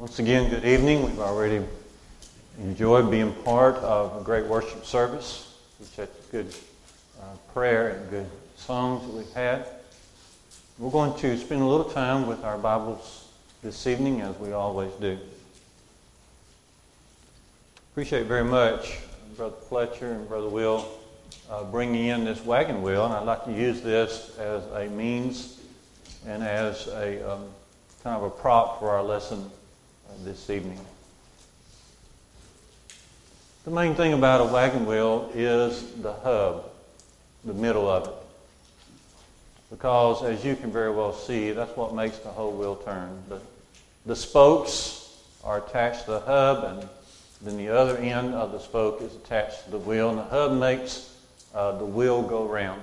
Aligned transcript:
Once 0.00 0.18
again, 0.18 0.48
good 0.48 0.64
evening. 0.64 1.02
We've 1.02 1.20
already 1.20 1.62
enjoyed 2.58 3.10
being 3.10 3.34
part 3.44 3.74
of 3.74 4.18
a 4.18 4.24
great 4.24 4.46
worship 4.46 4.86
service. 4.86 5.58
Appreciate 5.74 6.08
the 6.22 6.38
good 6.38 6.54
uh, 7.20 7.24
prayer 7.52 7.88
and 7.88 8.08
good 8.08 8.26
songs 8.56 9.06
that 9.06 9.12
we've 9.12 9.32
had. 9.34 9.66
We're 10.78 10.90
going 10.90 11.12
to 11.18 11.36
spend 11.36 11.60
a 11.60 11.66
little 11.66 11.90
time 11.90 12.26
with 12.26 12.42
our 12.44 12.56
Bibles 12.56 13.28
this 13.62 13.86
evening, 13.86 14.22
as 14.22 14.34
we 14.38 14.52
always 14.52 14.90
do. 15.02 15.18
Appreciate 17.92 18.24
very 18.24 18.44
much 18.44 19.00
Brother 19.36 19.56
Fletcher 19.68 20.12
and 20.12 20.26
Brother 20.26 20.48
Will 20.48 20.88
uh, 21.50 21.62
bringing 21.64 22.06
in 22.06 22.24
this 22.24 22.42
wagon 22.42 22.80
wheel, 22.80 23.04
and 23.04 23.12
I'd 23.12 23.26
like 23.26 23.44
to 23.44 23.52
use 23.52 23.82
this 23.82 24.34
as 24.38 24.64
a 24.72 24.88
means 24.88 25.60
and 26.26 26.42
as 26.42 26.86
a 26.86 27.34
um, 27.34 27.44
kind 28.02 28.16
of 28.16 28.22
a 28.22 28.30
prop 28.30 28.78
for 28.78 28.88
our 28.88 29.02
lesson 29.02 29.50
this 30.24 30.50
evening. 30.50 30.78
The 33.64 33.70
main 33.70 33.94
thing 33.94 34.12
about 34.12 34.40
a 34.40 34.52
wagon 34.52 34.86
wheel 34.86 35.30
is 35.34 35.92
the 36.02 36.12
hub, 36.12 36.64
the 37.44 37.54
middle 37.54 37.88
of 37.88 38.08
it. 38.08 38.14
Because 39.70 40.24
as 40.24 40.44
you 40.44 40.56
can 40.56 40.72
very 40.72 40.90
well 40.90 41.12
see, 41.12 41.52
that's 41.52 41.76
what 41.76 41.94
makes 41.94 42.18
the 42.18 42.28
whole 42.28 42.52
wheel 42.52 42.76
turn. 42.76 43.22
The, 43.28 43.40
the 44.06 44.16
spokes 44.16 45.22
are 45.44 45.58
attached 45.58 46.06
to 46.06 46.12
the 46.12 46.20
hub, 46.20 46.64
and 46.64 46.88
then 47.42 47.56
the 47.56 47.68
other 47.68 47.96
end 47.98 48.34
of 48.34 48.52
the 48.52 48.58
spoke 48.58 49.00
is 49.02 49.14
attached 49.14 49.64
to 49.64 49.70
the 49.70 49.78
wheel, 49.78 50.10
and 50.10 50.18
the 50.18 50.24
hub 50.24 50.52
makes 50.52 51.14
uh, 51.54 51.78
the 51.78 51.84
wheel 51.84 52.22
go 52.22 52.46
round. 52.46 52.82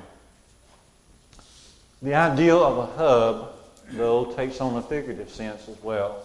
The 2.02 2.14
ideal 2.14 2.64
of 2.64 2.78
a 2.78 2.86
hub, 2.98 3.54
though, 3.92 4.26
takes 4.34 4.62
on 4.62 4.76
a 4.76 4.82
figurative 4.82 5.30
sense 5.30 5.68
as 5.68 5.82
well. 5.82 6.24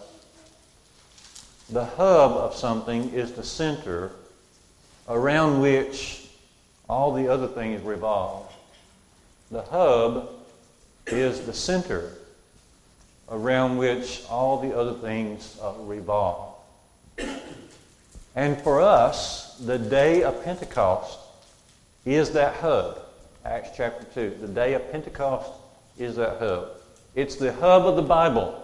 The 1.73 1.85
hub 1.85 2.33
of 2.33 2.53
something 2.53 3.09
is 3.13 3.31
the 3.31 3.41
center 3.41 4.11
around 5.09 5.59
which 5.59 6.27
all 6.87 7.11
the 7.13 7.27
other 7.27 7.47
things 7.47 7.81
revolve. 7.81 8.53
The 9.49 9.63
hub 9.63 10.29
is 11.07 11.47
the 11.47 11.53
center 11.53 12.11
around 13.27 13.77
which 13.77 14.21
all 14.29 14.61
the 14.61 14.77
other 14.77 14.93
things 14.93 15.57
uh, 15.63 15.73
revolve. 15.79 16.53
And 18.35 18.61
for 18.61 18.79
us, 18.79 19.57
the 19.57 19.79
day 19.79 20.21
of 20.21 20.43
Pentecost 20.43 21.17
is 22.05 22.33
that 22.33 22.53
hub. 22.57 22.99
Acts 23.45 23.69
chapter 23.75 24.05
2. 24.13 24.37
The 24.41 24.47
day 24.47 24.75
of 24.75 24.91
Pentecost 24.91 25.49
is 25.97 26.17
that 26.17 26.37
hub. 26.37 26.67
It's 27.15 27.35
the 27.35 27.51
hub 27.51 27.87
of 27.87 27.95
the 27.95 28.03
Bible. 28.03 28.62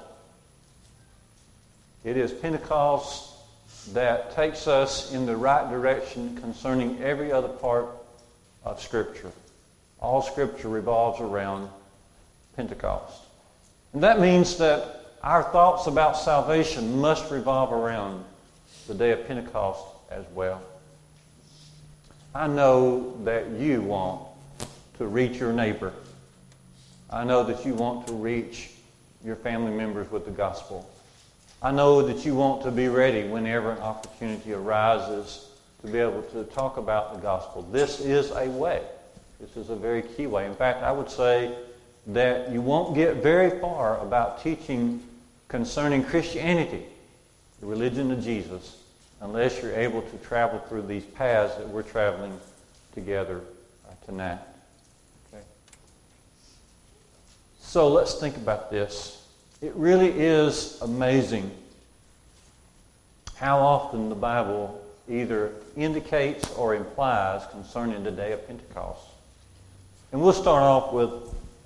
It 2.03 2.15
is 2.15 2.31
Pentecost 2.31 3.33
that 3.93 4.35
takes 4.35 4.67
us 4.67 5.11
in 5.11 5.25
the 5.25 5.35
right 5.35 5.69
direction 5.69 6.37
concerning 6.37 7.01
every 7.01 7.31
other 7.31 7.47
part 7.49 7.87
of 8.63 8.81
Scripture. 8.81 9.31
All 9.99 10.21
Scripture 10.21 10.69
revolves 10.69 11.19
around 11.19 11.69
Pentecost. 12.55 13.21
And 13.93 14.03
that 14.03 14.19
means 14.19 14.57
that 14.57 15.05
our 15.23 15.43
thoughts 15.43 15.87
about 15.87 16.17
salvation 16.17 16.99
must 17.01 17.29
revolve 17.31 17.73
around 17.73 18.23
the 18.87 18.93
day 18.93 19.11
of 19.11 19.27
Pentecost 19.27 19.83
as 20.09 20.23
well. 20.33 20.61
I 22.33 22.47
know 22.47 23.17
that 23.25 23.49
you 23.49 23.81
want 23.81 24.21
to 24.99 25.07
reach 25.07 25.37
your 25.37 25.51
neighbor. 25.51 25.91
I 27.09 27.23
know 27.23 27.43
that 27.43 27.65
you 27.65 27.73
want 27.73 28.07
to 28.07 28.13
reach 28.13 28.69
your 29.25 29.35
family 29.35 29.71
members 29.71 30.09
with 30.11 30.25
the 30.25 30.31
gospel. 30.31 30.89
I 31.61 31.71
know 31.71 32.01
that 32.03 32.25
you 32.25 32.35
want 32.35 32.63
to 32.63 32.71
be 32.71 32.87
ready 32.87 33.27
whenever 33.27 33.71
an 33.71 33.79
opportunity 33.79 34.53
arises 34.53 35.49
to 35.81 35.91
be 35.91 35.99
able 35.99 36.21
to 36.23 36.45
talk 36.45 36.77
about 36.77 37.13
the 37.13 37.19
gospel. 37.19 37.63
This 37.63 37.99
is 37.99 38.31
a 38.31 38.47
way. 38.49 38.81
This 39.41 39.57
is 39.57 39.69
a 39.69 39.75
very 39.75 40.01
key 40.01 40.25
way. 40.25 40.45
In 40.45 40.55
fact, 40.55 40.83
I 40.83 40.91
would 40.93 41.09
say 41.09 41.53
that 42.07 42.51
you 42.51 42.61
won't 42.61 42.95
get 42.95 43.17
very 43.17 43.59
far 43.59 43.99
about 43.99 44.41
teaching 44.41 45.03
concerning 45.49 46.03
Christianity, 46.03 46.85
the 47.59 47.65
religion 47.65 48.09
of 48.11 48.23
Jesus, 48.23 48.81
unless 49.19 49.61
you're 49.61 49.75
able 49.75 50.01
to 50.01 50.17
travel 50.19 50.59
through 50.59 50.83
these 50.83 51.03
paths 51.03 51.55
that 51.55 51.67
we're 51.67 51.83
traveling 51.83 52.39
together 52.93 53.41
uh, 53.85 54.05
tonight. 54.05 54.39
Okay? 55.33 55.43
So 57.59 57.89
let's 57.89 58.15
think 58.15 58.37
about 58.37 58.71
this. 58.71 59.18
It 59.61 59.73
really 59.75 60.09
is 60.09 60.79
amazing 60.81 61.51
how 63.35 63.59
often 63.59 64.07
the 64.07 64.15
Bible 64.15 64.81
either 65.09 65.51
indicates 65.75 66.49
or 66.53 66.75
implies 66.75 67.45
concerning 67.51 68.05
the 68.05 68.11
day 68.11 68.31
of 68.31 68.47
Pentecost. 68.47 69.05
And 70.13 70.21
we'll 70.21 70.31
start 70.31 70.63
off 70.63 70.93
with 70.93 71.11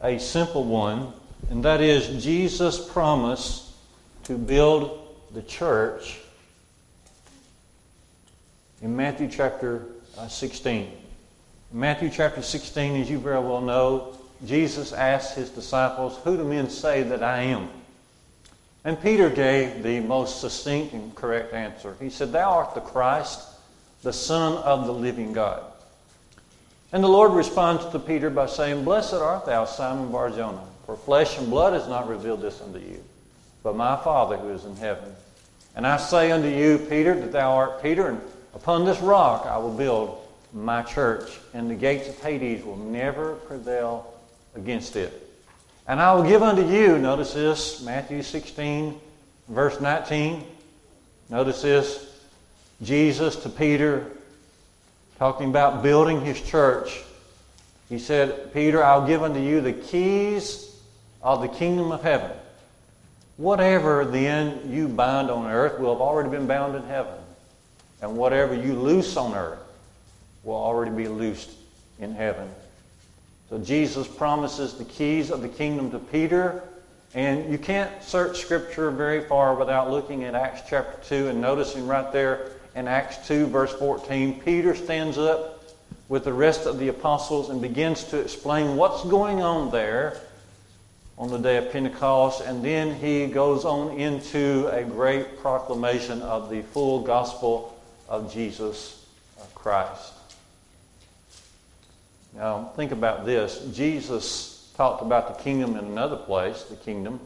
a 0.02 0.18
simple 0.18 0.64
one, 0.64 1.14
and 1.52 1.64
that 1.66 1.82
is 1.82 2.24
Jesus' 2.24 2.84
promise 2.92 3.76
to 4.24 4.40
build 4.40 5.16
the 5.32 5.44
church 5.44 6.20
in 8.82 8.96
Matthew 8.96 9.30
chapter 9.30 9.86
uh, 10.18 10.28
16. 10.28 10.92
In 11.74 11.80
Matthew 11.80 12.10
chapter 12.10 12.42
16, 12.42 13.02
as 13.02 13.10
you 13.10 13.20
very 13.20 13.40
well 13.40 13.62
know, 13.62 14.18
Jesus 14.48 14.94
asked 14.94 15.36
his 15.36 15.52
disciples, 15.52 16.18
Who 16.24 16.38
do 16.38 16.44
men 16.44 16.72
say 16.72 17.04
that 17.04 17.22
I 17.22 17.44
am? 17.44 17.70
And 18.86 19.02
Peter 19.02 19.30
gave 19.30 19.82
the 19.82 20.02
most 20.02 20.42
succinct 20.42 20.94
and 20.94 21.16
correct 21.16 21.54
answer. 21.54 21.96
He 22.02 22.10
said, 22.10 22.32
Thou 22.32 22.52
art 22.52 22.76
the 22.76 22.82
Christ, 22.82 23.40
the 24.02 24.12
Son 24.12 24.58
of 24.58 24.86
the 24.86 24.94
living 24.94 25.32
God. 25.32 25.64
And 26.92 27.04
the 27.04 27.10
Lord 27.10 27.32
responds 27.32 27.86
to 27.88 28.00
Peter 28.00 28.30
by 28.30 28.46
saying, 28.46 28.84
Blessed 28.84 29.16
art 29.16 29.46
thou, 29.46 29.66
Simon 29.66 30.12
Barjona, 30.12 30.62
for 30.86 30.98
flesh 30.98 31.38
and 31.40 31.50
blood 31.50 31.74
has 31.74 31.88
not 31.88 32.10
revealed 32.10 32.42
this 32.42 32.62
unto 32.62 32.80
you, 32.80 33.04
but 33.64 33.76
my 33.76 33.96
Father 33.96 34.38
who 34.38 34.50
is 34.50 34.66
in 34.66 34.76
heaven. 34.76 35.16
And 35.76 35.88
I 35.88 35.98
say 35.98 36.32
unto 36.32 36.50
you, 36.50 36.78
Peter, 36.78 37.20
that 37.20 37.32
thou 37.32 37.54
art 37.54 37.82
Peter, 37.82 38.10
and 38.10 38.22
upon 38.54 38.86
this 38.86 39.00
rock 39.00 39.48
I 39.48 39.58
will 39.58 39.74
build 39.74 40.20
my 40.52 40.84
church, 40.84 41.40
and 41.54 41.72
the 41.72 41.76
gates 41.76 42.10
of 42.10 42.20
Hades 42.22 42.64
will 42.64 42.78
never 42.78 43.36
prevail 43.36 44.14
against 44.56 44.96
it. 44.96 45.23
And 45.88 46.00
I 46.00 46.14
will 46.14 46.24
give 46.24 46.42
unto 46.42 46.66
you, 46.66 46.98
notice 46.98 47.34
this, 47.34 47.82
Matthew 47.84 48.24
16, 48.24 49.00
verse 49.50 49.82
19. 49.82 50.44
Notice 51.30 51.62
this, 51.62 52.22
Jesus 52.82 53.36
to 53.38 53.50
Peter, 53.50 54.10
talking 55.20 55.50
about 55.50 55.84
building 55.84 56.22
his 56.22 56.42
church. 56.42 57.04
He 57.90 58.00
said, 58.00 58.54
Peter, 58.54 58.84
I'll 58.84 59.06
give 59.06 59.24
unto 59.24 59.42
you 59.42 59.60
the 59.60 59.74
keys 59.74 60.74
of 61.22 61.42
the 61.42 61.50
kingdom 61.50 61.92
of 61.92 62.02
heaven. 62.02 62.32
Whatever 63.36 64.06
then 64.06 64.72
you 64.72 64.88
bind 64.88 65.30
on 65.30 65.52
earth 65.52 65.80
will 65.80 65.94
have 65.94 66.02
already 66.02 66.30
been 66.30 66.48
bound 66.48 66.76
in 66.76 66.84
heaven. 66.84 67.16
And 68.02 68.16
whatever 68.16 68.54
you 68.54 68.74
loose 68.74 69.18
on 69.18 69.34
earth 69.34 69.60
will 70.44 70.56
already 70.56 70.92
be 70.92 71.08
loosed 71.08 71.50
in 72.00 72.14
heaven. 72.14 72.50
So 73.50 73.58
Jesus 73.60 74.08
promises 74.08 74.76
the 74.76 74.86
keys 74.86 75.30
of 75.30 75.42
the 75.42 75.50
kingdom 75.50 75.92
to 75.92 76.00
Peter. 76.00 76.64
And 77.14 77.52
you 77.52 77.58
can't 77.58 77.92
search 78.02 78.40
Scripture 78.40 78.90
very 78.90 79.24
far 79.26 79.56
without 79.56 79.92
looking 79.92 80.24
at 80.24 80.34
Acts 80.34 80.62
chapter 80.68 80.98
2 81.08 81.30
and 81.30 81.40
noticing 81.40 81.86
right 81.86 82.12
there 82.12 82.52
in 82.76 82.88
Acts 82.88 83.28
2, 83.28 83.48
verse 83.48 83.72
14, 83.74 84.42
Peter 84.42 84.74
stands 84.74 85.18
up 85.18 85.64
with 86.10 86.24
the 86.24 86.34
rest 86.34 86.66
of 86.66 86.80
the 86.80 86.88
apostles 86.88 87.50
and 87.50 87.62
begins 87.62 88.04
to 88.06 88.20
explain 88.20 88.76
what's 88.76 89.04
going 89.06 89.42
on 89.42 89.72
there 89.72 90.20
on 91.18 91.30
the 91.30 91.38
day 91.38 91.58
of 91.58 91.72
Pentecost. 91.72 92.42
And 92.42 92.66
then 92.66 92.96
he 92.96 93.28
goes 93.28 93.64
on 93.64 93.98
into 94.00 94.68
a 94.72 94.84
great 94.84 95.40
proclamation 95.40 96.22
of 96.24 96.50
the 96.50 96.64
full 96.64 97.02
gospel 97.02 97.80
of 98.10 98.34
Jesus 98.34 99.06
Christ. 99.54 100.13
Now, 102.36 102.72
think 102.76 102.92
about 102.92 103.26
this. 103.26 103.60
Jesus 103.74 104.72
talked 104.76 105.02
about 105.02 105.38
the 105.38 105.44
kingdom 105.44 105.76
in 105.76 105.86
another 105.86 106.18
place, 106.18 106.64
the 106.64 106.76
kingdom. 106.76 107.20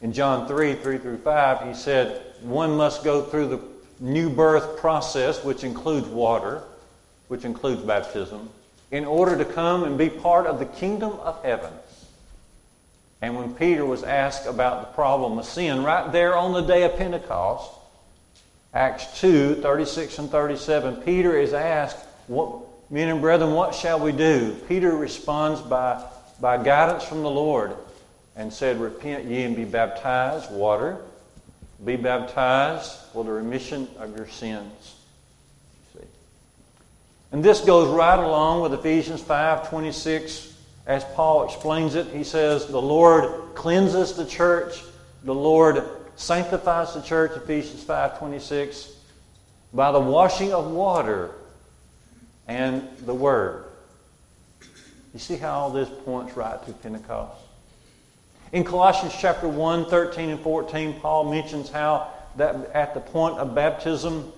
In 0.00 0.12
John 0.12 0.48
3 0.48 0.74
3 0.74 0.98
through 0.98 1.18
5, 1.18 1.68
he 1.68 1.74
said, 1.74 2.22
one 2.40 2.76
must 2.76 3.04
go 3.04 3.22
through 3.22 3.48
the 3.48 3.60
new 4.00 4.28
birth 4.28 4.78
process, 4.78 5.42
which 5.44 5.64
includes 5.64 6.06
water, 6.08 6.62
which 7.28 7.44
includes 7.44 7.82
baptism, 7.82 8.50
in 8.90 9.04
order 9.04 9.36
to 9.36 9.44
come 9.44 9.84
and 9.84 9.96
be 9.96 10.10
part 10.10 10.46
of 10.46 10.58
the 10.58 10.66
kingdom 10.66 11.12
of 11.20 11.42
heaven. 11.42 11.72
And 13.22 13.36
when 13.36 13.54
Peter 13.54 13.86
was 13.86 14.02
asked 14.02 14.46
about 14.46 14.82
the 14.82 14.94
problem 14.94 15.38
of 15.38 15.46
sin, 15.46 15.82
right 15.82 16.12
there 16.12 16.36
on 16.36 16.52
the 16.52 16.60
day 16.60 16.82
of 16.82 16.96
Pentecost, 16.96 17.70
Acts 18.74 19.20
2 19.20 19.56
36 19.56 20.18
and 20.18 20.30
37, 20.30 20.96
Peter 20.96 21.38
is 21.38 21.52
asked, 21.52 22.04
what, 22.26 22.62
Men 22.90 23.08
and 23.08 23.20
brethren, 23.20 23.52
what 23.52 23.74
shall 23.74 23.98
we 23.98 24.12
do? 24.12 24.54
Peter 24.68 24.94
responds 24.94 25.60
by, 25.60 26.04
by 26.40 26.62
guidance 26.62 27.04
from 27.04 27.22
the 27.22 27.30
Lord 27.30 27.74
and 28.36 28.52
said, 28.52 28.80
Repent 28.80 29.24
ye 29.24 29.42
and 29.42 29.56
be 29.56 29.64
baptized, 29.64 30.50
water, 30.50 30.98
be 31.84 31.96
baptized 31.96 32.92
for 33.12 33.24
the 33.24 33.32
remission 33.32 33.88
of 33.98 34.16
your 34.16 34.28
sins. 34.28 34.96
See? 35.94 36.04
And 37.32 37.42
this 37.42 37.60
goes 37.60 37.88
right 37.88 38.18
along 38.18 38.62
with 38.62 38.74
Ephesians 38.74 39.22
5 39.22 39.68
26. 39.68 40.52
As 40.86 41.02
Paul 41.14 41.44
explains 41.44 41.94
it, 41.94 42.08
he 42.08 42.24
says, 42.24 42.66
The 42.66 42.80
Lord 42.80 43.54
cleanses 43.54 44.12
the 44.12 44.26
church, 44.26 44.82
the 45.22 45.34
Lord 45.34 45.82
sanctifies 46.16 46.92
the 46.92 47.00
church, 47.00 47.32
Ephesians 47.34 47.82
5 47.82 48.18
26, 48.18 48.92
by 49.72 49.90
the 49.90 50.00
washing 50.00 50.52
of 50.52 50.70
water 50.70 51.30
and 52.48 52.88
the 53.04 53.14
Word. 53.14 53.64
You 55.12 55.20
see 55.20 55.36
how 55.36 55.52
all 55.52 55.70
this 55.70 55.88
points 56.04 56.36
right 56.36 56.64
to 56.66 56.72
Pentecost? 56.72 57.40
In 58.52 58.64
Colossians 58.64 59.14
chapter 59.18 59.48
1, 59.48 59.86
13 59.86 60.30
and 60.30 60.40
14, 60.40 61.00
Paul 61.00 61.30
mentions 61.30 61.70
how 61.70 62.08
that 62.36 62.70
at 62.72 62.94
the 62.94 63.00
point 63.00 63.38
of 63.38 63.54
baptism, 63.54 64.32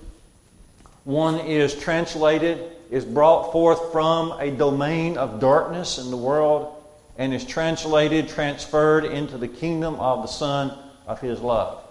one 1.04 1.40
is 1.40 1.74
translated, 1.74 2.72
is 2.90 3.04
brought 3.04 3.52
forth 3.52 3.92
from 3.92 4.32
a 4.38 4.50
domain 4.50 5.16
of 5.16 5.40
darkness 5.40 5.98
in 5.98 6.10
the 6.10 6.16
world, 6.16 6.72
and 7.18 7.32
is 7.32 7.44
translated, 7.44 8.28
transferred 8.28 9.04
into 9.04 9.38
the 9.38 9.48
kingdom 9.48 9.94
of 9.96 10.22
the 10.22 10.28
Son 10.28 10.76
of 11.06 11.20
his 11.20 11.40
love. 11.40 11.82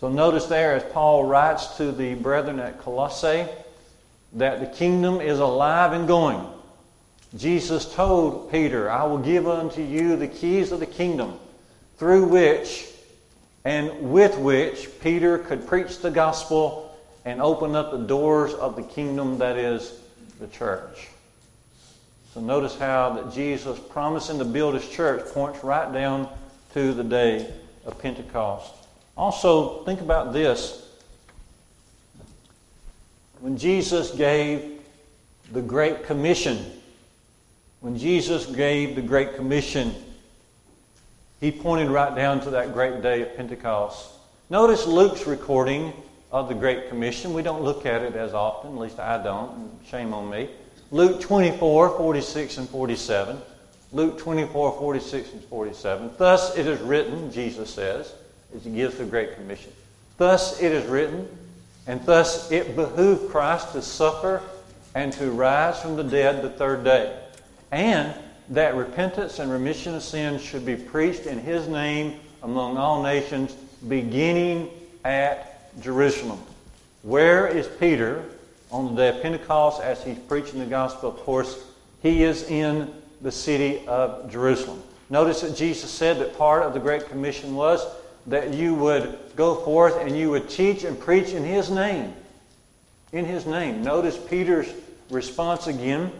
So 0.00 0.08
notice 0.08 0.46
there, 0.46 0.74
as 0.74 0.84
Paul 0.92 1.24
writes 1.24 1.76
to 1.78 1.92
the 1.92 2.14
brethren 2.14 2.60
at 2.60 2.78
Colossae, 2.80 3.46
that 4.34 4.60
the 4.60 4.66
kingdom 4.66 5.20
is 5.20 5.38
alive 5.38 5.92
and 5.92 6.06
going. 6.06 6.46
Jesus 7.36 7.92
told 7.94 8.50
Peter, 8.50 8.90
I 8.90 9.04
will 9.04 9.18
give 9.18 9.46
unto 9.46 9.82
you 9.82 10.16
the 10.16 10.28
keys 10.28 10.72
of 10.72 10.80
the 10.80 10.86
kingdom, 10.86 11.38
through 11.98 12.28
which 12.28 12.86
and 13.64 14.12
with 14.12 14.38
which 14.38 14.88
Peter 15.00 15.38
could 15.38 15.66
preach 15.66 15.98
the 15.98 16.10
gospel 16.10 16.96
and 17.24 17.42
open 17.42 17.76
up 17.76 17.90
the 17.90 17.98
doors 17.98 18.54
of 18.54 18.76
the 18.76 18.82
kingdom 18.82 19.38
that 19.38 19.58
is 19.58 20.00
the 20.40 20.46
church. 20.46 21.08
So 22.32 22.40
notice 22.40 22.78
how 22.78 23.10
that 23.14 23.34
Jesus 23.34 23.78
promising 23.78 24.38
to 24.38 24.44
build 24.44 24.74
his 24.74 24.88
church 24.88 25.26
points 25.34 25.62
right 25.64 25.92
down 25.92 26.28
to 26.72 26.94
the 26.94 27.04
day 27.04 27.52
of 27.84 27.98
Pentecost. 27.98 28.72
Also, 29.16 29.82
think 29.84 30.00
about 30.00 30.32
this. 30.32 30.87
When 33.40 33.56
Jesus 33.56 34.10
gave 34.10 34.80
the 35.52 35.62
Great 35.62 36.04
Commission, 36.04 36.58
when 37.80 37.96
Jesus 37.96 38.46
gave 38.46 38.96
the 38.96 39.02
Great 39.02 39.36
Commission, 39.36 39.94
he 41.40 41.52
pointed 41.52 41.88
right 41.88 42.14
down 42.14 42.40
to 42.40 42.50
that 42.50 42.72
great 42.72 43.00
day 43.00 43.22
of 43.22 43.36
Pentecost. 43.36 44.10
Notice 44.50 44.86
Luke's 44.86 45.26
recording 45.26 45.92
of 46.32 46.48
the 46.48 46.54
Great 46.54 46.88
Commission. 46.88 47.32
We 47.32 47.42
don't 47.42 47.62
look 47.62 47.86
at 47.86 48.02
it 48.02 48.16
as 48.16 48.34
often, 48.34 48.72
at 48.72 48.78
least 48.78 48.98
I 48.98 49.22
don't, 49.22 49.70
shame 49.86 50.12
on 50.12 50.28
me. 50.28 50.48
Luke 50.90 51.20
24, 51.20 51.96
46 51.96 52.58
and 52.58 52.68
47. 52.68 53.38
Luke 53.92 54.18
24, 54.18 54.72
46 54.78 55.32
and 55.32 55.44
47. 55.44 56.10
Thus 56.18 56.56
it 56.56 56.66
is 56.66 56.80
written, 56.80 57.30
Jesus 57.30 57.72
says, 57.72 58.12
as 58.54 58.64
he 58.64 58.70
gives 58.70 58.98
the 58.98 59.04
Great 59.04 59.36
Commission. 59.36 59.72
Thus 60.16 60.60
it 60.60 60.72
is 60.72 60.86
written, 60.86 61.28
and 61.88 62.04
thus 62.06 62.52
it 62.52 62.76
behooved 62.76 63.30
Christ 63.30 63.72
to 63.72 63.82
suffer 63.82 64.40
and 64.94 65.12
to 65.14 65.32
rise 65.32 65.80
from 65.80 65.96
the 65.96 66.04
dead 66.04 66.42
the 66.42 66.50
third 66.50 66.84
day 66.84 67.18
and 67.72 68.14
that 68.50 68.74
repentance 68.74 69.38
and 69.38 69.50
remission 69.50 69.94
of 69.94 70.02
sins 70.02 70.42
should 70.42 70.64
be 70.64 70.76
preached 70.76 71.26
in 71.26 71.38
his 71.38 71.68
name 71.68 72.18
among 72.42 72.76
all 72.76 73.02
nations, 73.02 73.52
beginning 73.88 74.70
at 75.04 75.80
Jerusalem. 75.80 76.40
Where 77.02 77.46
is 77.46 77.68
Peter 77.78 78.24
on 78.70 78.94
the 78.94 79.02
day 79.02 79.16
of 79.16 79.22
Pentecost 79.22 79.82
as 79.82 80.02
he's 80.02 80.18
preaching 80.18 80.60
the 80.60 80.66
gospel? 80.66 81.10
Of 81.10 81.16
course, 81.18 81.62
he 82.02 82.22
is 82.22 82.44
in 82.44 82.92
the 83.20 83.32
city 83.32 83.86
of 83.86 84.30
Jerusalem. 84.30 84.82
Notice 85.10 85.42
that 85.42 85.56
Jesus 85.56 85.90
said 85.90 86.18
that 86.20 86.36
part 86.38 86.62
of 86.62 86.74
the 86.74 86.80
Great 86.80 87.08
Commission 87.08 87.54
was 87.54 87.84
that 88.28 88.54
you 88.54 88.74
would 88.74 89.18
go 89.36 89.56
forth 89.56 89.96
and 90.00 90.16
you 90.16 90.30
would 90.30 90.48
teach 90.48 90.84
and 90.84 90.98
preach 90.98 91.30
in 91.30 91.44
his 91.44 91.70
name. 91.70 92.14
In 93.12 93.24
his 93.24 93.46
name. 93.46 93.82
Notice 93.82 94.18
Peter's 94.18 94.70
response 95.10 95.66
again 95.66 96.12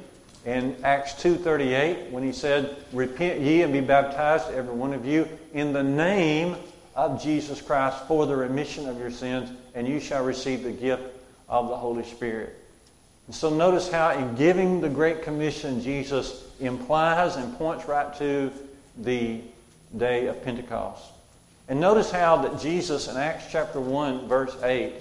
in 0.46 0.76
Acts 0.82 1.12
2.38 1.22 2.10
when 2.10 2.22
he 2.22 2.32
said, 2.32 2.76
Repent 2.93 3.40
ye 3.40 3.62
and 3.62 3.72
be 3.72 3.81
baptized, 3.81 4.50
every 4.50 4.75
one 4.75 4.94
of 4.94 5.05
you, 5.05 5.28
in 5.52 5.72
the 5.72 5.82
name 5.82 6.56
of 6.94 7.22
Jesus 7.22 7.60
Christ 7.60 7.99
for 8.08 8.26
the 8.26 8.34
remission 8.34 8.88
of 8.88 8.99
your 8.99 9.10
sins, 9.10 9.50
and 9.75 9.87
you 9.87 10.00
shall 10.00 10.25
receive 10.25 10.62
the 10.62 10.72
gift 10.72 11.02
of 11.49 11.69
the 11.69 11.76
Holy 11.76 12.05
Spirit. 12.05 12.56
And 13.26 13.34
so 13.34 13.50
notice 13.50 13.90
how 13.90 14.10
in 14.10 14.34
giving 14.37 14.81
the 14.81 14.88
Great 14.88 15.22
Commission, 15.22 15.82
Jesus 15.82 16.44
implies 16.58 17.37
and 17.37 17.56
points 17.58 17.87
right 17.87 18.16
to 18.16 18.50
the 18.96 19.43
day 19.94 20.26
of 20.26 20.43
Pentecost. 20.43 21.05
And 21.69 21.81
notice 21.81 22.11
how 22.11 22.37
that 22.38 22.59
Jesus 22.59 23.09
in 23.09 23.17
Acts 23.19 23.44
chapter 23.50 23.79
1, 23.79 24.26
verse 24.26 24.56
8, 24.62 24.94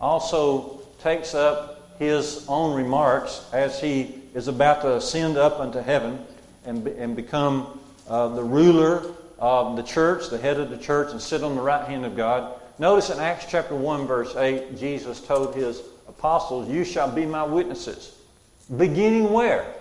also 0.00 0.80
takes 1.02 1.34
up 1.34 1.98
his 1.98 2.44
own 2.48 2.76
remarks 2.76 3.44
as 3.52 3.80
he 3.80 4.14
is 4.32 4.46
about 4.46 4.82
to 4.82 4.94
ascend 4.94 5.36
up 5.36 5.58
unto 5.58 5.80
heaven 5.80 6.24
and, 6.64 6.86
and 6.86 7.16
become 7.16 7.80
uh, 8.08 8.28
the 8.28 8.44
ruler 8.44 9.02
of 9.40 9.76
the 9.76 9.82
church, 9.82 10.30
the 10.30 10.38
head 10.38 10.60
of 10.60 10.70
the 10.70 10.78
church, 10.78 11.10
and 11.10 11.20
sit 11.20 11.42
on 11.42 11.56
the 11.56 11.60
right 11.60 11.86
hand 11.88 12.04
of 12.04 12.16
God. 12.16 12.60
Notice 12.78 13.10
in 13.10 13.18
Acts 13.18 13.46
chapter 13.48 13.74
1, 13.74 14.06
verse 14.06 14.36
8, 14.36 14.78
Jesus 14.78 15.20
told 15.20 15.56
his 15.56 15.82
apostles, 16.06 16.68
You 16.68 16.84
shall 16.84 17.10
be 17.10 17.26
my 17.26 17.42
witnesses. 17.42 18.16
Beginning 18.76 19.32
where? 19.32 19.74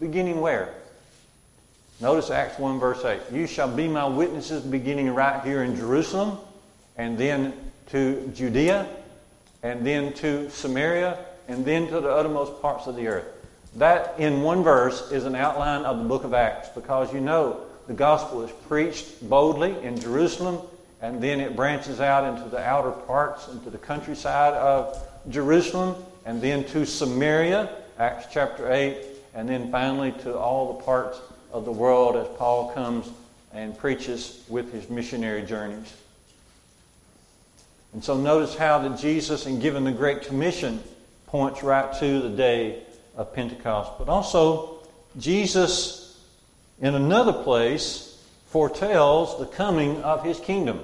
Beginning 0.00 0.40
where? 0.40 0.74
Notice 2.02 2.30
Acts 2.30 2.58
1, 2.58 2.80
verse 2.80 3.04
8. 3.04 3.20
You 3.30 3.46
shall 3.46 3.72
be 3.72 3.86
my 3.86 4.04
witnesses 4.04 4.64
beginning 4.64 5.14
right 5.14 5.40
here 5.44 5.62
in 5.62 5.76
Jerusalem, 5.76 6.36
and 6.96 7.16
then 7.16 7.52
to 7.90 8.26
Judea, 8.34 8.88
and 9.62 9.86
then 9.86 10.12
to 10.14 10.50
Samaria, 10.50 11.16
and 11.46 11.64
then 11.64 11.86
to 11.86 12.00
the 12.00 12.10
uttermost 12.10 12.60
parts 12.60 12.88
of 12.88 12.96
the 12.96 13.06
earth. 13.06 13.28
That, 13.76 14.18
in 14.18 14.42
one 14.42 14.64
verse, 14.64 15.12
is 15.12 15.26
an 15.26 15.36
outline 15.36 15.84
of 15.84 15.98
the 15.98 16.04
book 16.04 16.24
of 16.24 16.34
Acts 16.34 16.70
because 16.70 17.14
you 17.14 17.20
know 17.20 17.60
the 17.86 17.94
gospel 17.94 18.42
is 18.42 18.50
preached 18.66 19.28
boldly 19.28 19.80
in 19.84 19.96
Jerusalem 19.96 20.58
and 21.00 21.22
then 21.22 21.38
it 21.38 21.54
branches 21.54 22.00
out 22.00 22.24
into 22.24 22.48
the 22.48 22.58
outer 22.58 22.90
parts, 22.90 23.46
into 23.46 23.70
the 23.70 23.78
countryside 23.78 24.54
of 24.54 25.00
Jerusalem, 25.28 25.94
and 26.26 26.42
then 26.42 26.64
to 26.64 26.84
Samaria, 26.84 27.70
Acts 27.96 28.26
chapter 28.32 28.72
8, 28.72 28.96
and 29.34 29.48
then 29.48 29.70
finally 29.70 30.10
to 30.22 30.36
all 30.36 30.76
the 30.76 30.82
parts 30.82 31.20
of 31.52 31.64
the 31.64 31.72
world 31.72 32.16
as 32.16 32.26
Paul 32.38 32.72
comes 32.72 33.08
and 33.52 33.76
preaches 33.76 34.42
with 34.48 34.72
his 34.72 34.88
missionary 34.88 35.42
journeys. 35.42 35.92
And 37.92 38.02
so 38.02 38.16
notice 38.16 38.56
how 38.56 38.78
that 38.78 38.98
Jesus, 38.98 39.46
in 39.46 39.60
giving 39.60 39.84
the 39.84 39.92
Great 39.92 40.22
Commission, 40.22 40.80
points 41.26 41.62
right 41.62 41.92
to 42.00 42.20
the 42.22 42.30
day 42.30 42.82
of 43.16 43.34
Pentecost. 43.34 43.92
But 43.98 44.08
also, 44.08 44.78
Jesus, 45.18 46.18
in 46.80 46.94
another 46.94 47.32
place, 47.32 48.22
foretells 48.46 49.38
the 49.38 49.46
coming 49.46 50.02
of 50.02 50.24
his 50.24 50.40
kingdom. 50.40 50.80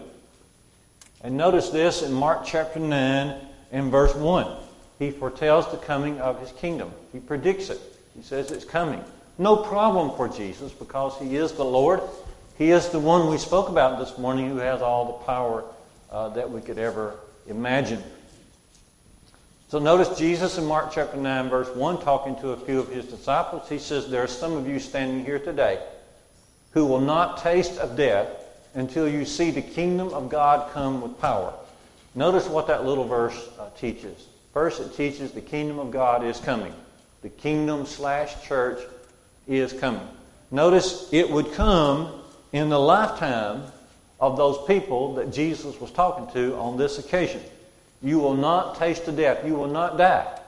And 1.22 1.36
notice 1.36 1.70
this 1.70 2.02
in 2.02 2.12
Mark 2.12 2.44
chapter 2.44 2.78
9 2.78 3.40
and 3.72 3.90
verse 3.90 4.14
1. 4.14 4.46
He 4.98 5.10
foretells 5.10 5.70
the 5.70 5.78
coming 5.78 6.20
of 6.20 6.40
his 6.40 6.52
kingdom. 6.52 6.92
He 7.12 7.20
predicts 7.20 7.70
it. 7.70 7.80
He 8.14 8.22
says 8.22 8.50
it's 8.50 8.64
coming. 8.64 9.02
No 9.38 9.56
problem 9.56 10.16
for 10.16 10.28
Jesus 10.28 10.72
because 10.72 11.16
he 11.18 11.36
is 11.36 11.52
the 11.52 11.64
Lord. 11.64 12.00
He 12.58 12.72
is 12.72 12.88
the 12.88 12.98
one 12.98 13.30
we 13.30 13.38
spoke 13.38 13.68
about 13.68 14.00
this 14.00 14.18
morning 14.18 14.50
who 14.50 14.56
has 14.56 14.82
all 14.82 15.04
the 15.06 15.24
power 15.24 15.64
uh, 16.10 16.30
that 16.30 16.50
we 16.50 16.60
could 16.60 16.78
ever 16.78 17.14
imagine. 17.46 18.02
So 19.68 19.78
notice 19.78 20.18
Jesus 20.18 20.58
in 20.58 20.64
Mark 20.64 20.90
chapter 20.92 21.16
9, 21.16 21.50
verse 21.50 21.68
1, 21.68 22.00
talking 22.00 22.34
to 22.36 22.50
a 22.50 22.56
few 22.56 22.80
of 22.80 22.88
his 22.88 23.04
disciples. 23.04 23.68
He 23.68 23.78
says, 23.78 24.10
There 24.10 24.24
are 24.24 24.26
some 24.26 24.54
of 24.54 24.66
you 24.66 24.80
standing 24.80 25.24
here 25.24 25.38
today 25.38 25.80
who 26.72 26.86
will 26.86 27.00
not 27.00 27.38
taste 27.38 27.78
of 27.78 27.96
death 27.96 28.28
until 28.74 29.08
you 29.08 29.24
see 29.24 29.50
the 29.50 29.62
kingdom 29.62 30.08
of 30.14 30.28
God 30.28 30.72
come 30.72 31.00
with 31.00 31.20
power. 31.20 31.52
Notice 32.14 32.48
what 32.48 32.66
that 32.66 32.84
little 32.84 33.04
verse 33.04 33.50
uh, 33.60 33.68
teaches. 33.78 34.26
First, 34.52 34.80
it 34.80 34.96
teaches 34.96 35.30
the 35.30 35.40
kingdom 35.40 35.78
of 35.78 35.92
God 35.92 36.24
is 36.24 36.40
coming. 36.40 36.74
The 37.22 37.28
kingdom 37.28 37.86
slash 37.86 38.42
church 38.44 38.80
is 39.48 39.72
coming. 39.72 40.06
Notice 40.50 41.08
it 41.12 41.28
would 41.30 41.52
come 41.52 42.12
in 42.52 42.68
the 42.68 42.78
lifetime 42.78 43.64
of 44.20 44.36
those 44.36 44.66
people 44.66 45.14
that 45.14 45.32
Jesus 45.32 45.80
was 45.80 45.90
talking 45.90 46.32
to 46.34 46.56
on 46.56 46.76
this 46.76 46.98
occasion. 46.98 47.42
You 48.02 48.18
will 48.18 48.34
not 48.34 48.76
taste 48.76 49.06
the 49.06 49.12
death. 49.12 49.44
You 49.44 49.54
will 49.54 49.68
not 49.68 49.96
die. 49.98 50.40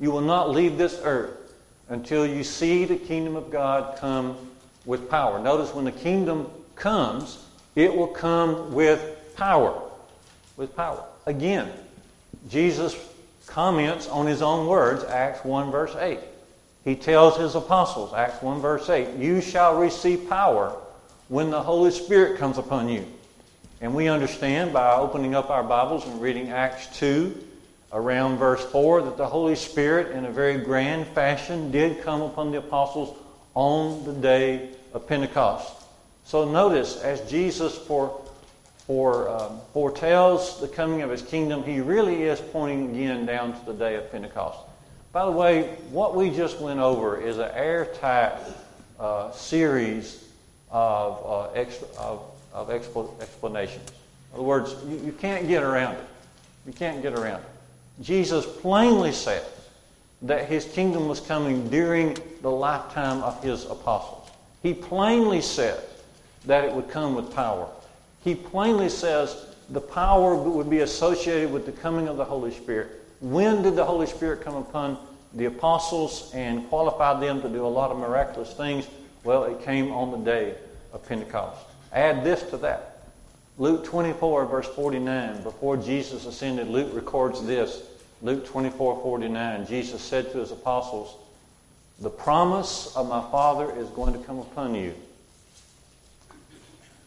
You 0.00 0.10
will 0.10 0.20
not 0.20 0.50
leave 0.50 0.78
this 0.78 1.00
earth 1.02 1.54
until 1.88 2.26
you 2.26 2.44
see 2.44 2.84
the 2.84 2.96
kingdom 2.96 3.36
of 3.36 3.50
God 3.50 3.98
come 3.98 4.36
with 4.84 5.10
power. 5.10 5.38
Notice 5.38 5.74
when 5.74 5.84
the 5.84 5.92
kingdom 5.92 6.50
comes, 6.74 7.44
it 7.74 7.94
will 7.94 8.06
come 8.08 8.72
with 8.72 9.34
power. 9.36 9.82
with 10.56 10.74
power. 10.74 11.04
Again, 11.26 11.70
Jesus 12.48 12.96
comments 13.46 14.08
on 14.08 14.26
his 14.26 14.42
own 14.42 14.66
words, 14.66 15.04
Acts 15.04 15.44
1, 15.44 15.70
verse 15.70 15.94
8. 15.96 16.18
He 16.88 16.96
tells 16.96 17.36
his 17.36 17.54
apostles, 17.54 18.14
Acts 18.14 18.42
1, 18.42 18.62
verse 18.62 18.88
8, 18.88 19.18
You 19.18 19.42
shall 19.42 19.78
receive 19.78 20.26
power 20.26 20.74
when 21.28 21.50
the 21.50 21.62
Holy 21.62 21.90
Spirit 21.90 22.38
comes 22.38 22.56
upon 22.56 22.88
you. 22.88 23.04
And 23.82 23.94
we 23.94 24.08
understand 24.08 24.72
by 24.72 24.94
opening 24.94 25.34
up 25.34 25.50
our 25.50 25.62
Bibles 25.62 26.06
and 26.06 26.18
reading 26.18 26.48
Acts 26.48 26.86
2, 26.98 27.44
around 27.92 28.38
verse 28.38 28.64
4, 28.72 29.02
that 29.02 29.18
the 29.18 29.26
Holy 29.26 29.54
Spirit, 29.54 30.16
in 30.16 30.24
a 30.24 30.30
very 30.30 30.56
grand 30.56 31.06
fashion, 31.08 31.70
did 31.70 32.00
come 32.00 32.22
upon 32.22 32.52
the 32.52 32.56
apostles 32.56 33.14
on 33.52 34.02
the 34.06 34.14
day 34.14 34.70
of 34.94 35.06
Pentecost. 35.06 35.70
So 36.24 36.50
notice, 36.50 37.02
as 37.02 37.20
Jesus 37.30 37.76
for, 37.76 38.18
for, 38.86 39.28
um, 39.28 39.60
foretells 39.74 40.58
the 40.62 40.68
coming 40.68 41.02
of 41.02 41.10
his 41.10 41.20
kingdom, 41.20 41.64
he 41.64 41.82
really 41.82 42.22
is 42.22 42.40
pointing 42.40 42.92
again 42.92 43.26
down 43.26 43.52
to 43.60 43.66
the 43.66 43.74
day 43.74 43.96
of 43.96 44.10
Pentecost. 44.10 44.67
By 45.12 45.24
the 45.24 45.30
way, 45.30 45.76
what 45.90 46.14
we 46.14 46.30
just 46.30 46.60
went 46.60 46.80
over 46.80 47.20
is 47.20 47.38
an 47.38 47.50
airtight 47.54 48.38
uh, 49.00 49.30
series 49.32 50.24
of, 50.70 51.22
uh, 51.24 51.52
extra, 51.52 51.88
of, 51.98 52.22
of 52.52 52.70
explanations. 52.70 53.90
In 54.32 54.34
other 54.34 54.42
words, 54.42 54.76
you, 54.86 54.98
you 54.98 55.12
can't 55.12 55.48
get 55.48 55.62
around 55.62 55.94
it. 55.94 56.04
You 56.66 56.72
can't 56.72 57.00
get 57.00 57.14
around 57.14 57.40
it. 57.40 58.02
Jesus 58.02 58.44
plainly 58.46 59.12
says 59.12 59.44
that 60.22 60.46
his 60.46 60.64
kingdom 60.66 61.08
was 61.08 61.20
coming 61.20 61.68
during 61.70 62.16
the 62.42 62.50
lifetime 62.50 63.22
of 63.22 63.42
his 63.42 63.64
apostles. 63.64 64.28
He 64.62 64.74
plainly 64.74 65.40
says 65.40 65.82
that 66.44 66.64
it 66.64 66.72
would 66.72 66.90
come 66.90 67.14
with 67.14 67.32
power. 67.34 67.68
He 68.24 68.34
plainly 68.34 68.88
says 68.88 69.46
the 69.70 69.80
power 69.80 70.34
would 70.34 70.68
be 70.68 70.80
associated 70.80 71.52
with 71.52 71.66
the 71.66 71.72
coming 71.72 72.08
of 72.08 72.16
the 72.16 72.24
Holy 72.24 72.50
Spirit. 72.50 72.97
When 73.20 73.62
did 73.62 73.74
the 73.74 73.84
Holy 73.84 74.06
Spirit 74.06 74.42
come 74.42 74.54
upon 74.54 74.98
the 75.34 75.46
apostles 75.46 76.30
and 76.34 76.68
qualified 76.68 77.22
them 77.22 77.42
to 77.42 77.48
do 77.48 77.66
a 77.66 77.68
lot 77.68 77.90
of 77.90 77.98
miraculous 77.98 78.52
things? 78.54 78.86
Well, 79.24 79.44
it 79.44 79.62
came 79.64 79.90
on 79.92 80.12
the 80.12 80.18
day 80.18 80.54
of 80.92 81.06
Pentecost. 81.06 81.60
Add 81.92 82.24
this 82.24 82.42
to 82.50 82.56
that. 82.58 83.02
Luke 83.58 83.84
24, 83.84 84.46
verse 84.46 84.68
49, 84.68 85.42
before 85.42 85.76
Jesus 85.76 86.26
ascended, 86.26 86.68
Luke 86.68 86.94
records 86.94 87.44
this. 87.44 87.82
Luke 88.22 88.46
24, 88.46 89.02
49, 89.02 89.66
Jesus 89.66 90.00
said 90.00 90.30
to 90.32 90.38
his 90.38 90.52
apostles, 90.52 91.16
The 92.00 92.10
promise 92.10 92.94
of 92.94 93.08
my 93.08 93.20
Father 93.30 93.74
is 93.76 93.88
going 93.90 94.12
to 94.12 94.20
come 94.20 94.38
upon 94.38 94.76
you. 94.76 94.94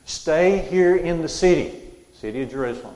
Stay 0.06 0.58
here 0.58 0.98
in 0.98 1.22
the 1.22 1.30
city, 1.30 1.80
city 2.16 2.42
of 2.42 2.52
Jerusalem. 2.52 2.96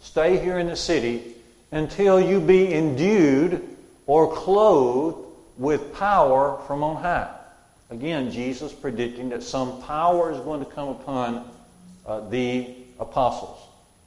Stay 0.00 0.38
here 0.38 0.58
in 0.58 0.66
the 0.66 0.76
city 0.76 1.35
until 1.76 2.18
you 2.18 2.40
be 2.40 2.72
endued 2.72 3.76
or 4.06 4.34
clothed 4.34 5.18
with 5.58 5.94
power 5.94 6.60
from 6.66 6.82
on 6.82 7.02
high. 7.02 7.30
Again, 7.90 8.30
Jesus 8.30 8.72
predicting 8.72 9.28
that 9.28 9.42
some 9.42 9.82
power 9.82 10.32
is 10.32 10.38
going 10.40 10.64
to 10.64 10.70
come 10.70 10.88
upon 10.88 11.50
uh, 12.06 12.28
the 12.28 12.74
apostles. 12.98 13.58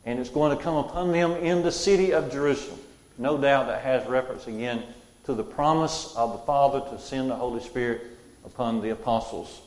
And 0.05 0.19
it's 0.19 0.29
going 0.29 0.57
to 0.57 0.61
come 0.61 0.75
upon 0.75 1.11
them 1.11 1.31
in 1.33 1.61
the 1.61 1.71
city 1.71 2.11
of 2.11 2.31
Jerusalem. 2.31 2.79
No 3.17 3.38
doubt 3.38 3.67
that 3.67 3.83
has 3.83 4.07
reference 4.07 4.47
again 4.47 4.83
to 5.25 5.33
the 5.33 5.43
promise 5.43 6.15
of 6.15 6.31
the 6.31 6.39
Father 6.39 6.79
to 6.89 6.99
send 6.99 7.29
the 7.29 7.35
Holy 7.35 7.61
Spirit 7.61 8.01
upon 8.45 8.81
the 8.81 8.89
apostles. 8.89 9.61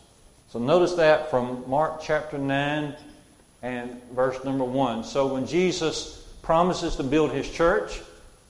So 0.49 0.59
notice 0.59 0.94
that 0.94 1.30
from 1.30 1.64
Mark 1.68 2.02
chapter 2.02 2.37
9 2.37 2.94
and 3.62 4.02
verse 4.12 4.42
number 4.44 4.64
1. 4.64 5.04
So 5.04 5.32
when 5.32 5.47
Jesus 5.47 6.22
promises 6.42 6.96
to 6.96 7.02
build 7.02 7.30
his 7.30 7.49
church, 7.49 8.00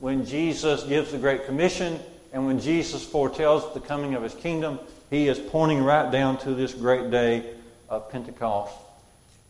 when 0.01 0.27
Jesus 0.27 0.83
gives 0.83 1.13
the 1.13 1.19
Great 1.19 1.47
Commission, 1.47 2.01
and 2.33 2.47
when 2.47 2.59
Jesus 2.59 3.05
foretells 3.05 3.73
the 3.75 3.81
coming 3.81 4.15
of 4.15 4.23
his 4.23 4.35
kingdom, 4.35 4.81
he 5.11 5.29
is 5.29 5.39
pointing 5.39 5.85
right 5.85 6.11
down 6.11 6.39
to 6.39 6.55
this 6.55 6.73
great 6.73 7.11
day 7.11 7.45
of 7.89 8.11
Pentecost. 8.11 8.75